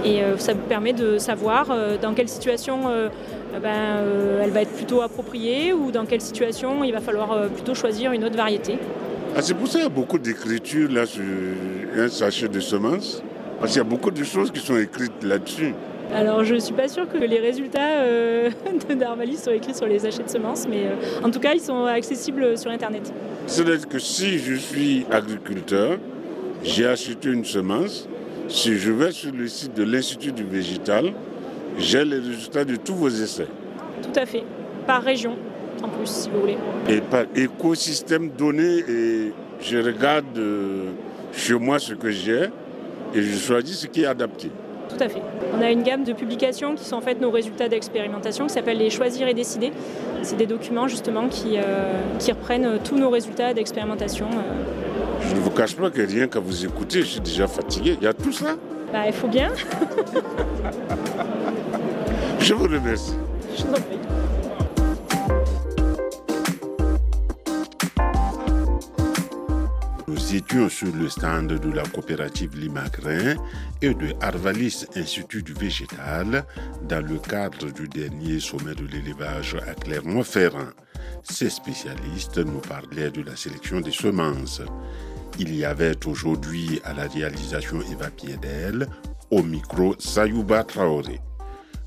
Et 0.05 0.21
ça 0.37 0.53
vous 0.53 0.61
permet 0.61 0.93
de 0.93 1.17
savoir 1.17 1.75
dans 1.99 2.13
quelle 2.13 2.29
situation 2.29 2.83
ben, 3.61 4.03
elle 4.41 4.51
va 4.51 4.61
être 4.61 4.73
plutôt 4.73 5.01
appropriée 5.01 5.73
ou 5.73 5.91
dans 5.91 6.05
quelle 6.05 6.21
situation 6.21 6.83
il 6.83 6.93
va 6.93 7.01
falloir 7.01 7.49
plutôt 7.49 7.73
choisir 7.73 8.11
une 8.11 8.23
autre 8.23 8.37
variété. 8.37 8.77
Ah, 9.37 9.41
c'est 9.41 9.53
pour 9.53 9.67
ça 9.67 9.73
qu'il 9.73 9.83
y 9.83 9.85
a 9.85 9.89
beaucoup 9.89 10.17
d'écriture 10.17 10.89
là 10.89 11.05
sur 11.05 11.21
un 11.97 12.07
sachet 12.07 12.47
de 12.47 12.61
semences. 12.61 13.21
Parce 13.59 13.73
qu'il 13.73 13.79
y 13.79 13.85
a 13.85 13.89
beaucoup 13.89 14.11
de 14.11 14.23
choses 14.23 14.49
qui 14.49 14.61
sont 14.61 14.77
écrites 14.77 15.23
là-dessus. 15.23 15.73
Alors 16.13 16.45
je 16.45 16.55
ne 16.55 16.59
suis 16.59 16.73
pas 16.73 16.87
sûre 16.87 17.07
que 17.09 17.17
les 17.17 17.39
résultats 17.39 17.99
euh, 17.99 18.49
de 18.89 18.93
Darvalis 18.93 19.37
soient 19.37 19.55
écrits 19.55 19.73
sur 19.73 19.87
les 19.87 19.99
sachets 19.99 20.23
de 20.23 20.29
semences, 20.29 20.65
mais 20.69 20.85
euh, 20.85 21.25
en 21.25 21.31
tout 21.31 21.39
cas 21.39 21.53
ils 21.53 21.59
sont 21.59 21.83
accessibles 21.83 22.57
sur 22.57 22.71
Internet. 22.71 23.11
C'est-à-dire 23.47 23.89
que 23.89 23.99
si 23.99 24.37
je 24.39 24.53
suis 24.53 25.05
agriculteur, 25.11 25.97
j'ai 26.63 26.85
acheté 26.85 27.29
une 27.29 27.43
semence, 27.43 28.07
si 28.47 28.77
je 28.77 28.91
vais 28.91 29.11
sur 29.11 29.33
le 29.33 29.47
site 29.47 29.73
de 29.73 29.83
l'Institut 29.83 30.31
du 30.31 30.43
Végétal, 30.43 31.11
j'ai 31.77 32.05
les 32.05 32.19
résultats 32.19 32.63
de 32.63 32.75
tous 32.77 32.95
vos 32.95 33.09
essais. 33.09 33.47
Tout 34.01 34.19
à 34.19 34.25
fait, 34.25 34.43
par 34.87 35.01
région 35.01 35.35
en 35.83 35.89
plus 35.89 36.07
si 36.07 36.29
vous 36.29 36.41
voulez. 36.41 36.57
Et 36.89 37.01
par 37.01 37.23
écosystème 37.35 38.29
donné, 38.29 38.79
et 38.87 39.33
je 39.61 39.77
regarde 39.77 40.37
euh, 40.37 40.91
chez 41.33 41.55
moi 41.55 41.79
ce 41.79 41.93
que 41.93 42.09
j'ai 42.11 42.49
et 43.13 43.21
je 43.21 43.37
choisis 43.37 43.79
ce 43.79 43.87
qui 43.87 44.03
est 44.03 44.05
adapté. 44.05 44.49
Tout 44.89 45.03
à 45.03 45.09
fait. 45.09 45.21
On 45.57 45.61
a 45.61 45.71
une 45.71 45.83
gamme 45.83 46.03
de 46.03 46.13
publications 46.13 46.75
qui 46.75 46.85
sont 46.85 46.95
en 46.97 47.01
fait 47.01 47.19
nos 47.19 47.31
résultats 47.31 47.67
d'expérimentation 47.67 48.47
qui 48.47 48.53
s'appellent 48.53 48.77
les 48.77 48.89
Choisir 48.89 49.27
et 49.27 49.33
décider. 49.33 49.71
C'est 50.21 50.37
des 50.37 50.45
documents 50.45 50.87
justement 50.87 51.27
qui, 51.27 51.57
euh, 51.57 51.91
qui 52.19 52.31
reprennent 52.31 52.79
tous 52.83 52.95
nos 52.95 53.09
résultats 53.09 53.53
d'expérimentation. 53.53 54.27
Euh. 54.27 54.63
Je 55.27 55.35
ne 55.35 55.39
vous 55.39 55.49
cache 55.49 55.75
pas 55.75 55.89
que 55.89 56.01
rien 56.01 56.27
qu'à 56.27 56.39
vous 56.39 56.65
écouter, 56.65 57.01
je 57.01 57.07
suis 57.07 57.19
déjà 57.19 57.47
fatigué. 57.47 57.97
Il 57.99 58.03
y 58.03 58.07
a 58.07 58.13
tout 58.13 58.31
ça 58.31 58.55
Bah 58.93 58.99
il 59.07 59.13
faut 59.13 59.27
bien. 59.27 59.49
je 62.39 62.53
vous 62.53 62.65
remercie. 62.65 63.15
Je 63.57 63.63
vous 63.63 63.69
en 63.69 63.73
prie. 63.73 64.04
Étions 70.35 70.69
sur 70.69 70.93
le 70.93 71.09
stand 71.09 71.47
de 71.47 71.71
la 71.71 71.83
coopérative 71.83 72.57
Limagrin 72.57 73.35
et 73.81 73.93
de 73.93 74.13
Arvalis 74.21 74.85
Institut 74.95 75.43
du 75.43 75.53
Végétal 75.53 76.45
dans 76.87 77.05
le 77.05 77.17
cadre 77.17 77.71
du 77.71 77.87
dernier 77.87 78.39
sommet 78.39 78.75
de 78.75 78.85
l'élevage 78.85 79.55
à 79.67 79.73
Clermont-Ferrand. 79.73 80.71
Ces 81.23 81.49
spécialistes 81.49 82.37
nous 82.37 82.59
parlaient 82.59 83.11
de 83.11 83.21
la 83.21 83.35
sélection 83.35 83.79
des 83.79 83.91
semences. 83.91 84.61
Il 85.39 85.55
y 85.55 85.63
avait 85.63 86.05
aujourd'hui 86.05 86.81
à 86.83 86.93
la 86.93 87.07
réalisation 87.07 87.81
Eva 87.91 88.09
Piedel, 88.09 88.87
au 89.31 89.41
micro 89.41 89.95
Sayouba 89.97 90.63
Traoré. 90.65 91.21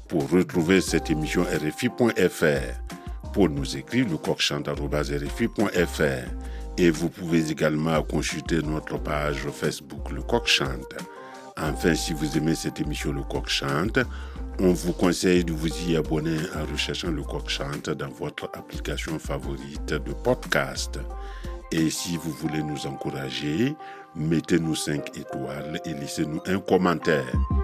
Pour 0.09 0.31
retrouver 0.31 0.81
cette 0.81 1.11
émission 1.11 1.43
RFI.fr, 1.43 3.31
pour 3.33 3.51
nous 3.51 3.77
écrire 3.77 4.09
le 4.09 4.17
coq.rfi.fr 4.17 4.59
et 6.79 6.91
vous 6.91 7.09
pouvez 7.09 7.51
également 7.51 8.01
consulter 8.03 8.63
notre 8.63 8.99
page 8.99 9.47
Facebook 9.53 10.11
Le 10.13 10.23
Coq 10.23 10.47
Chante. 10.47 10.95
Enfin, 11.57 11.95
si 11.97 12.13
vous 12.13 12.37
aimez 12.37 12.55
cette 12.55 12.81
émission 12.81 13.13
Le 13.13 13.23
Coq 13.23 13.49
Chante, 13.49 13.99
on 14.61 14.73
vous 14.73 14.93
conseille 14.93 15.45
de 15.45 15.53
vous 15.53 15.69
y 15.89 15.97
abonner 15.97 16.39
en 16.57 16.71
recherchant 16.71 17.11
Le 17.11 17.23
Coq 17.23 17.49
Chante 17.49 17.91
dans 17.91 18.09
votre 18.09 18.49
application 18.55 19.19
favorite 19.19 19.89
de 19.89 20.13
podcast. 20.23 21.01
Et 21.73 21.91
si 21.91 22.17
vous 22.17 22.31
voulez 22.31 22.63
nous 22.63 22.87
encourager, 22.87 23.75
mettez-nous 24.15 24.77
5 24.77 25.19
étoiles 25.19 25.81
et 25.85 25.95
laissez-nous 25.95 26.41
un 26.47 26.61
commentaire. 26.61 27.58